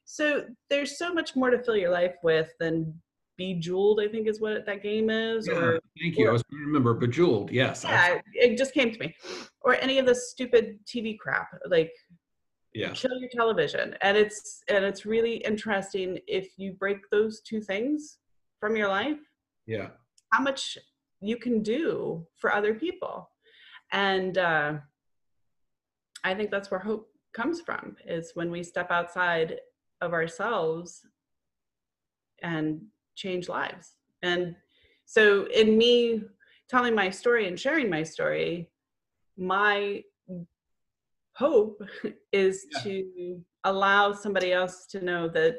So 0.05 0.45
there's 0.69 0.99
so 0.99 1.15
much 1.15 1.37
more 1.37 1.51
to 1.51 1.63
fill 1.63 1.77
your 1.77 1.93
life 1.93 2.17
with 2.25 2.51
than 2.59 3.01
Bejeweled, 3.39 4.01
I 4.01 4.09
think 4.09 4.27
is 4.27 4.41
what 4.41 4.67
that 4.67 4.83
game 4.83 5.09
is. 5.09 5.47
Yeah, 5.47 5.55
Or 5.55 5.81
thank 6.01 6.19
you. 6.19 6.29
I 6.29 6.33
was 6.33 6.43
trying 6.51 6.63
to 6.63 6.67
remember 6.67 6.95
Bejeweled. 6.95 7.53
Yes. 7.53 7.85
yeah, 7.89 8.19
it 8.35 8.59
just 8.59 8.75
came 8.75 8.91
to 8.93 8.99
me. 8.99 9.15
Or 9.61 9.77
any 9.77 10.01
of 10.01 10.07
the 10.07 10.17
stupid 10.17 10.81
TV 10.85 11.17
crap. 11.17 11.49
Like 11.69 11.93
Yeah. 12.75 12.91
kill 12.93 13.17
your 13.21 13.31
television 13.41 13.95
and 14.03 14.17
it's 14.17 14.63
and 14.73 14.83
it's 14.85 15.05
really 15.07 15.35
interesting 15.51 16.19
if 16.27 16.47
you 16.57 16.73
break 16.73 16.99
those 17.11 17.41
two 17.43 17.61
things 17.61 18.19
from 18.63 18.77
your 18.77 18.87
life 18.87 19.19
Yeah. 19.67 19.89
how 20.33 20.41
much 20.41 20.79
you 21.21 21.37
can 21.37 21.65
do 21.65 22.25
for 22.37 22.53
other 22.55 22.75
people 22.75 23.29
and 23.91 24.39
uh, 24.39 24.75
i 26.23 26.33
think 26.33 26.49
that's 26.53 26.71
where 26.71 26.79
hope 26.79 27.09
comes 27.35 27.61
from 27.61 27.97
is 28.07 28.31
when 28.35 28.53
we 28.53 28.63
step 28.63 28.93
outside 28.93 29.59
of 30.01 30.13
ourselves 30.13 31.05
and 32.51 32.81
change 33.17 33.49
lives 33.49 33.97
and 34.23 34.55
so 35.07 35.47
in 35.63 35.77
me 35.77 36.23
telling 36.69 36.95
my 36.95 37.11
story 37.11 37.49
and 37.49 37.59
sharing 37.59 37.91
my 37.91 38.05
story 38.05 38.71
my 39.37 40.05
hope 41.35 41.83
is 42.33 42.65
Yeah. 42.71 42.81
to 42.85 43.45
allow 43.65 44.13
somebody 44.13 44.53
else 44.53 44.87
to 44.93 45.01
know 45.05 45.29
that 45.31 45.55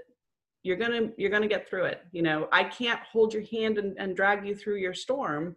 you're 0.63 0.77
gonna 0.77 1.09
you're 1.17 1.29
gonna 1.29 1.47
get 1.47 1.67
through 1.69 1.83
it 1.85 2.01
you 2.11 2.21
know 2.21 2.47
i 2.51 2.63
can't 2.63 2.99
hold 3.01 3.33
your 3.33 3.43
hand 3.51 3.77
and, 3.77 3.95
and 3.99 4.15
drag 4.15 4.45
you 4.47 4.55
through 4.55 4.77
your 4.77 4.93
storm 4.93 5.55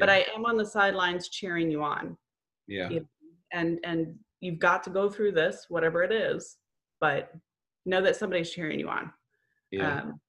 but 0.00 0.08
i 0.08 0.24
am 0.34 0.44
on 0.46 0.56
the 0.56 0.64
sidelines 0.66 1.28
cheering 1.28 1.70
you 1.70 1.82
on 1.82 2.16
Yeah. 2.66 2.88
you- 2.88 3.08
and 3.52 3.78
and 3.84 4.16
you've 4.40 4.58
got 4.58 4.82
to 4.84 4.90
go 4.90 5.08
through 5.08 5.32
this 5.32 5.66
whatever 5.68 6.02
it 6.02 6.12
is 6.12 6.56
but 7.00 7.32
know 7.86 8.00
that 8.00 8.16
somebody's 8.16 8.50
cheering 8.50 8.80
you 8.80 8.88
on 8.88 9.12
Yeah. 9.70 10.00
um, 10.00 10.20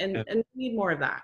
and 0.00 0.12
Yeah. 0.14 0.22
and 0.28 0.44
we 0.54 0.68
need 0.68 0.76
more 0.76 0.90
of 0.90 1.00
that 1.00 1.22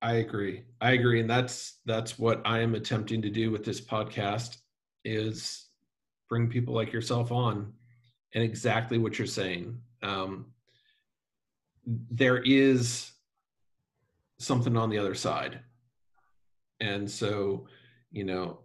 I 0.00 0.12
agree. 0.18 0.62
I 0.80 0.92
agree, 0.92 1.18
and 1.20 1.28
that's 1.28 1.80
that's 1.84 2.20
what 2.20 2.40
I 2.44 2.60
am 2.60 2.76
attempting 2.76 3.20
to 3.22 3.30
do 3.30 3.50
with 3.50 3.64
this 3.64 3.80
podcast 3.80 4.58
is 5.04 5.70
bring 6.28 6.48
people 6.48 6.72
like 6.72 6.92
yourself 6.92 7.32
on, 7.32 7.72
and 8.32 8.44
exactly 8.44 8.98
what 8.98 9.18
you're 9.18 9.26
saying. 9.26 9.76
Um, 10.04 10.52
there 12.10 12.38
is 12.38 13.10
something 14.38 14.76
on 14.76 14.90
the 14.90 14.98
other 14.98 15.14
side, 15.14 15.60
and 16.80 17.10
so 17.10 17.66
you 18.10 18.24
know 18.24 18.60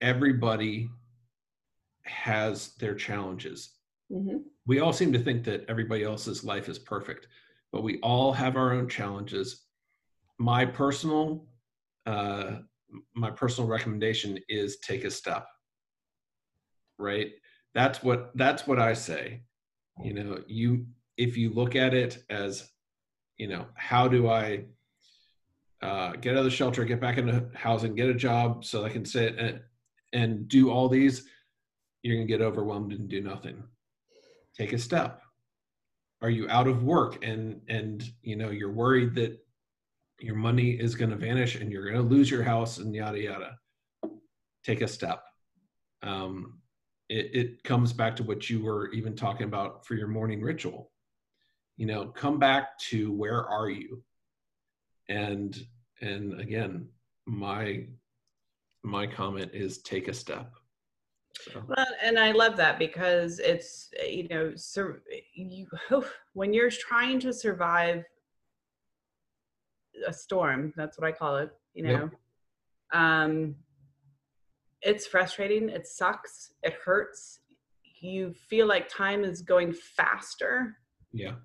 everybody 0.00 0.88
has 2.04 2.74
their 2.74 2.94
challenges 2.94 3.76
hmm 4.10 4.38
we 4.66 4.80
all 4.80 4.92
seem 4.92 5.12
to 5.12 5.18
think 5.18 5.44
that 5.44 5.64
everybody 5.68 6.04
else's 6.04 6.44
life 6.44 6.68
is 6.68 6.78
perfect, 6.78 7.26
but 7.72 7.82
we 7.82 7.98
all 8.00 8.32
have 8.32 8.56
our 8.56 8.72
own 8.72 8.88
challenges. 8.88 9.64
My 10.38 10.64
personal, 10.64 11.46
uh, 12.06 12.58
my 13.14 13.30
personal 13.30 13.68
recommendation 13.68 14.38
is 14.48 14.78
take 14.78 15.04
a 15.04 15.10
step. 15.10 15.46
Right. 16.98 17.32
That's 17.74 18.02
what 18.02 18.30
that's 18.36 18.66
what 18.66 18.78
I 18.78 18.92
say. 18.92 19.42
You 20.02 20.14
know, 20.14 20.38
you 20.46 20.86
if 21.16 21.36
you 21.36 21.52
look 21.52 21.76
at 21.76 21.94
it 21.94 22.24
as, 22.30 22.68
you 23.36 23.48
know, 23.48 23.66
how 23.74 24.08
do 24.08 24.28
I 24.28 24.64
uh, 25.82 26.12
get 26.12 26.32
out 26.32 26.38
of 26.38 26.44
the 26.44 26.50
shelter, 26.50 26.84
get 26.84 27.00
back 27.00 27.18
into 27.18 27.48
housing, 27.54 27.94
get 27.94 28.08
a 28.08 28.14
job, 28.14 28.64
so 28.64 28.84
I 28.84 28.90
can 28.90 29.04
sit 29.04 29.38
and 29.38 29.60
and 30.14 30.46
do 30.46 30.70
all 30.70 30.88
these, 30.88 31.26
you're 32.02 32.16
gonna 32.16 32.26
get 32.26 32.42
overwhelmed 32.42 32.92
and 32.92 33.08
do 33.08 33.20
nothing. 33.20 33.62
Take 34.56 34.72
a 34.72 34.78
step. 34.78 35.22
Are 36.20 36.30
you 36.30 36.48
out 36.48 36.68
of 36.68 36.84
work? 36.84 37.24
And 37.24 37.60
and 37.68 38.04
you 38.22 38.36
know 38.36 38.50
you're 38.50 38.72
worried 38.72 39.14
that 39.16 39.38
your 40.22 40.36
money 40.36 40.70
is 40.70 40.94
going 40.94 41.10
to 41.10 41.16
vanish 41.16 41.56
and 41.56 41.72
you're 41.72 41.90
going 41.90 41.96
to 41.96 42.14
lose 42.14 42.30
your 42.30 42.44
house 42.44 42.78
and 42.78 42.94
yada 42.94 43.20
yada. 43.20 43.58
Take 44.64 44.80
a 44.80 44.88
step. 44.88 45.24
Um, 46.02 46.60
it, 47.08 47.30
it 47.34 47.64
comes 47.64 47.92
back 47.92 48.14
to 48.16 48.22
what 48.22 48.48
you 48.48 48.62
were 48.62 48.92
even 48.92 49.16
talking 49.16 49.46
about 49.46 49.84
for 49.84 49.94
your 49.94 50.06
morning 50.06 50.40
ritual 50.40 50.91
you 51.76 51.86
know 51.86 52.06
come 52.06 52.38
back 52.38 52.78
to 52.78 53.12
where 53.12 53.44
are 53.46 53.70
you 53.70 54.02
and 55.08 55.66
and 56.00 56.40
again 56.40 56.88
my 57.26 57.86
my 58.82 59.06
comment 59.06 59.50
is 59.54 59.78
take 59.78 60.08
a 60.08 60.14
step 60.14 60.52
so, 61.40 61.62
Well, 61.66 61.86
and 62.02 62.18
I 62.18 62.32
love 62.32 62.56
that 62.58 62.78
because 62.78 63.38
it's 63.38 63.88
you 64.06 64.28
know, 64.28 64.52
sur- 64.54 65.02
you 65.34 65.66
when 66.34 66.52
you're 66.52 66.70
trying 66.70 67.18
to 67.20 67.32
survive 67.32 68.04
a 70.06 70.12
storm, 70.12 70.72
that's 70.76 70.98
what 70.98 71.06
I 71.08 71.12
call 71.12 71.36
it. 71.38 71.50
You 71.74 71.84
know, 71.84 71.90
Yep. 71.90 72.10
um, 72.92 73.56
it's 74.82 75.06
frustrating. 75.06 75.68
It 75.68 75.86
sucks. 75.86 76.52
It 76.62 76.74
hurts. 76.84 77.40
You 78.00 78.34
feel 78.34 78.66
like 78.66 78.88
time 78.88 79.24
is 79.24 79.40
going 79.42 79.72
faster. 79.72 80.76
yeah 81.12 81.36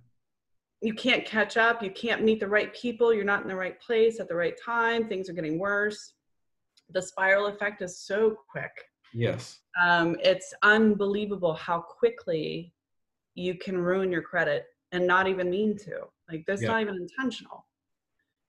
You 0.82 0.93
can't 0.93 1.25
catch 1.25 1.57
up. 1.57 1.82
You 1.82 1.89
can't 1.91 2.23
meet 2.23 2.39
the 2.39 2.47
right 2.47 2.73
people. 2.75 3.13
You're 3.13 3.23
not 3.25 3.41
in 3.41 3.47
the 3.47 3.55
right 3.55 3.80
place 3.82 4.19
at 4.19 4.28
the 4.28 4.36
right 4.36 4.53
time. 4.63 5.07
Things 5.07 5.30
are 5.30 5.34
getting 5.34 5.57
worse. 5.57 6.13
The 6.91 7.01
spiral 7.01 7.47
effect 7.47 7.82
is 7.82 7.99
so 7.99 8.38
quick 8.49 8.71
yes 9.13 9.59
um, 9.82 10.17
it's 10.21 10.53
unbelievable 10.63 11.53
how 11.53 11.80
quickly 11.80 12.73
you 13.36 13.55
can 13.55 13.78
ruin 13.78 14.11
your 14.11 14.21
credit 14.21 14.65
and 14.91 15.07
not 15.07 15.28
even 15.28 15.49
mean 15.49 15.78
to. 15.78 16.01
Like 16.30 16.43
that's 16.45 16.61
Yeah. 16.61 16.69
not 16.69 16.82
even 16.82 16.95
intentional. 16.95 17.65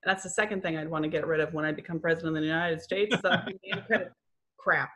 And 0.03 0.11
that's 0.11 0.24
the 0.24 0.31
second 0.31 0.62
thing 0.62 0.76
I'd 0.76 0.89
want 0.91 1.05
to 1.05 1.09
get 1.09 1.26
rid 1.26 1.41
of 1.41 1.53
when 1.53 1.64
I 1.64 1.72
become 1.72 2.01
president 2.01 2.37
of 2.37 2.43
the 2.43 2.47
United 2.47 2.81
States. 2.81 3.14
credit 3.20 4.12
crap, 4.59 4.91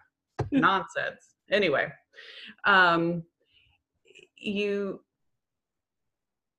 nonsense. 0.51 1.35
Anyway, 1.51 1.93
um, 2.65 3.23
you 4.37 5.05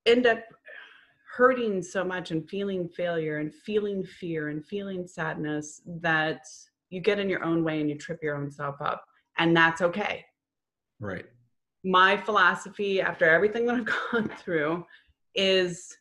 end 0.05 0.28
up 0.28 0.39
hurting 1.36 1.81
so 1.81 2.03
much 2.03 2.31
and 2.31 2.47
feeling 2.47 2.88
failure 2.88 3.39
and 3.39 3.53
feeling 3.53 4.03
fear 4.03 4.49
and 4.49 4.65
feeling 4.65 5.07
sadness 5.07 5.81
that 5.86 6.45
you 6.89 7.01
get 7.01 7.19
in 7.19 7.29
your 7.29 7.43
own 7.43 7.63
way 7.63 7.81
and 7.81 7.89
you 7.89 7.97
trip 7.97 8.19
your 8.21 8.36
own 8.36 8.51
self 8.51 8.75
up 8.81 9.03
and 9.38 9.55
that's 9.55 9.81
okay 9.81 10.23
right 10.99 11.25
my 11.84 12.15
philosophy 12.15 13.01
after 13.01 13.29
everything 13.29 13.65
that 13.65 13.75
I've 13.75 13.86
gone 14.11 14.29
through 14.38 14.86
is 15.36 15.95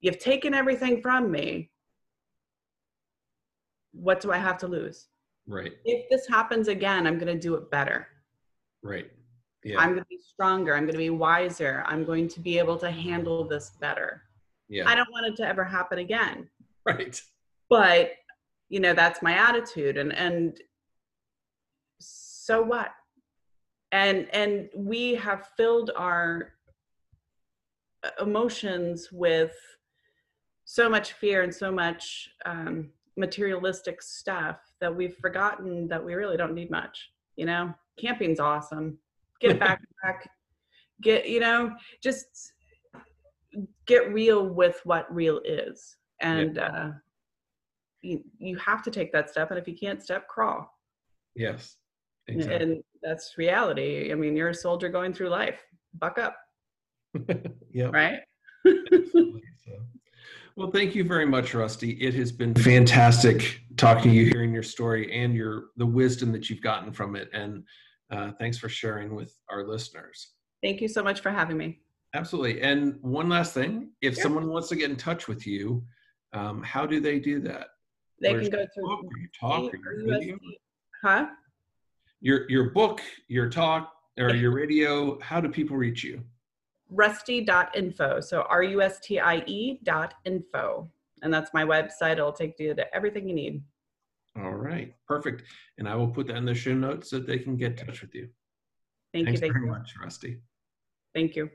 you've 0.00 0.18
taken 0.18 0.54
everything 0.54 1.00
from 1.00 1.30
me. 1.30 1.70
What 3.92 4.20
do 4.20 4.32
I 4.32 4.38
have 4.38 4.58
to 4.58 4.68
lose? 4.68 5.08
Right. 5.46 5.72
If 5.84 6.08
this 6.10 6.26
happens 6.28 6.68
again, 6.68 7.06
I'm 7.06 7.18
going 7.18 7.32
to 7.32 7.38
do 7.38 7.54
it 7.54 7.70
better. 7.70 8.08
Right. 8.82 9.10
Yeah. 9.64 9.78
I'm 9.78 9.90
going 9.90 10.00
to 10.00 10.06
be 10.08 10.18
stronger. 10.18 10.74
I'm 10.74 10.84
going 10.84 10.94
to 10.94 10.98
be 10.98 11.10
wiser. 11.10 11.84
I'm 11.86 12.04
going 12.04 12.28
to 12.28 12.40
be 12.40 12.58
able 12.58 12.76
to 12.78 12.90
handle 12.90 13.46
this 13.46 13.70
better. 13.80 14.22
Yeah. 14.68 14.88
I 14.88 14.94
don't 14.94 15.10
want 15.10 15.26
it 15.26 15.36
to 15.36 15.46
ever 15.46 15.64
happen 15.64 15.98
again. 15.98 16.48
right. 16.84 17.20
But, 17.68 18.12
you 18.68 18.80
know, 18.80 18.94
that's 18.94 19.22
my 19.22 19.32
attitude 19.34 19.96
and 19.96 20.12
and 20.12 20.58
so 21.98 22.60
what? 22.60 22.90
And 23.92 24.28
and 24.34 24.68
we 24.74 25.14
have 25.14 25.48
filled 25.56 25.90
our 25.96 26.54
uh, 28.04 28.10
emotions 28.20 29.08
with 29.12 29.54
so 30.64 30.88
much 30.88 31.12
fear 31.12 31.42
and 31.42 31.54
so 31.54 31.70
much 31.70 32.30
um, 32.46 32.90
materialistic 33.16 34.02
stuff 34.02 34.56
that 34.80 34.94
we've 34.94 35.16
forgotten 35.16 35.86
that 35.88 36.04
we 36.04 36.14
really 36.14 36.36
don't 36.36 36.54
need 36.54 36.70
much. 36.70 37.10
You 37.36 37.46
know, 37.46 37.74
camping's 37.98 38.40
awesome. 38.40 38.98
Get 39.40 39.60
back, 39.60 39.80
back, 40.02 40.28
get 41.00 41.28
you 41.28 41.40
know, 41.40 41.72
just 42.02 42.51
get 43.86 44.12
real 44.12 44.46
with 44.46 44.80
what 44.84 45.12
real 45.14 45.40
is, 45.44 45.96
and 46.20 46.58
uh, 46.58 46.90
you 48.02 48.22
you 48.38 48.56
have 48.56 48.82
to 48.82 48.90
take 48.90 49.12
that 49.12 49.30
step. 49.30 49.50
And 49.50 49.58
if 49.58 49.66
you 49.66 49.76
can't 49.76 50.02
step, 50.02 50.28
crawl. 50.28 50.70
Yes. 51.34 51.76
Exactly. 52.28 52.72
And 52.72 52.82
that's 53.02 53.34
reality. 53.36 54.12
I 54.12 54.14
mean, 54.14 54.36
you're 54.36 54.50
a 54.50 54.54
soldier 54.54 54.88
going 54.88 55.12
through 55.12 55.28
life. 55.28 55.60
Buck 55.98 56.18
up, 56.18 56.36
yeah. 57.72 57.90
right? 57.92 58.20
So, 59.64 59.78
well, 60.56 60.72
thank 60.72 60.96
you 60.96 61.04
very 61.04 61.26
much, 61.26 61.54
Rustie. 61.54 61.92
It 62.00 62.14
has 62.14 62.32
been 62.32 62.52
fantastic 62.52 63.60
talking 63.76 64.10
to 64.10 64.16
you, 64.16 64.24
hearing 64.26 64.52
your 64.52 64.64
story, 64.64 65.12
and 65.12 65.34
your 65.34 65.66
the 65.76 65.86
wisdom 65.86 66.32
that 66.32 66.50
you've 66.50 66.62
gotten 66.62 66.92
from 66.92 67.14
it. 67.14 67.28
And 67.32 67.62
uh, 68.10 68.32
thanks 68.40 68.58
for 68.58 68.68
sharing 68.68 69.14
with 69.14 69.38
our 69.48 69.64
listeners. 69.64 70.32
Thank 70.60 70.80
you 70.80 70.88
so 70.88 71.02
much 71.02 71.20
for 71.20 71.30
having 71.30 71.56
me. 71.56 71.80
Absolutely. 72.14 72.60
And 72.60 73.00
one 73.02 73.28
last 73.28 73.54
thing: 73.54 73.90
if 74.02 74.14
Sure. 74.14 74.22
someone 74.24 74.48
wants 74.48 74.68
to 74.68 74.76
get 74.76 74.90
in 74.90 74.96
touch 74.96 75.28
with 75.28 75.46
you, 75.46 75.84
um, 76.32 76.62
how 76.62 76.86
do 76.86 77.00
they 77.00 77.18
do 77.18 77.40
that? 77.40 77.68
They 78.20 78.32
Where's 78.32 78.48
can 78.48 78.52
go 78.52 78.58
your 78.58 78.66
to 78.66 79.02
book, 79.02 79.12
your 79.18 79.30
talk, 79.38 79.74
or 79.74 79.94
your 79.94 80.18
video? 80.18 80.38
Huh? 81.02 81.26
Your 82.20 82.48
your 82.50 82.70
book, 82.70 83.00
your 83.28 83.48
talk, 83.48 83.92
or 84.18 84.30
your 84.34 84.52
radio. 84.52 85.18
How 85.20 85.40
do 85.40 85.48
people 85.48 85.76
reach 85.76 86.04
you? 86.04 86.22
Rustie.info. 86.92 88.20
So 88.20 88.42
R 88.42 88.62
U 88.62 88.82
S 88.82 89.00
T 89.00 89.18
I 89.18 89.38
E 89.46 89.80
dot 89.82 90.14
info. 90.24 90.90
And 91.22 91.32
that's 91.32 91.54
my 91.54 91.64
website. 91.64 92.12
It'll 92.12 92.32
take 92.32 92.58
you 92.58 92.74
to 92.74 92.94
everything 92.94 93.28
you 93.28 93.34
need. 93.34 93.62
All 94.36 94.54
right, 94.54 94.94
perfect. 95.06 95.44
And 95.78 95.88
I 95.88 95.94
will 95.94 96.08
put 96.08 96.26
that 96.28 96.36
in 96.36 96.44
the 96.44 96.54
show 96.54 96.74
notes 96.74 97.10
so 97.10 97.18
that 97.18 97.26
they 97.26 97.38
can 97.38 97.56
get 97.56 97.78
in 97.80 97.86
touch 97.86 98.02
with 98.02 98.14
you. 98.14 98.28
Thank 99.12 99.26
Thanks 99.26 99.38
you. 99.38 99.40
Thank 99.40 99.52
very 99.52 99.66
you. 99.66 99.70
much, 99.70 99.94
Rustie. 100.00 100.40
Thank 101.14 101.36
you. 101.36 101.50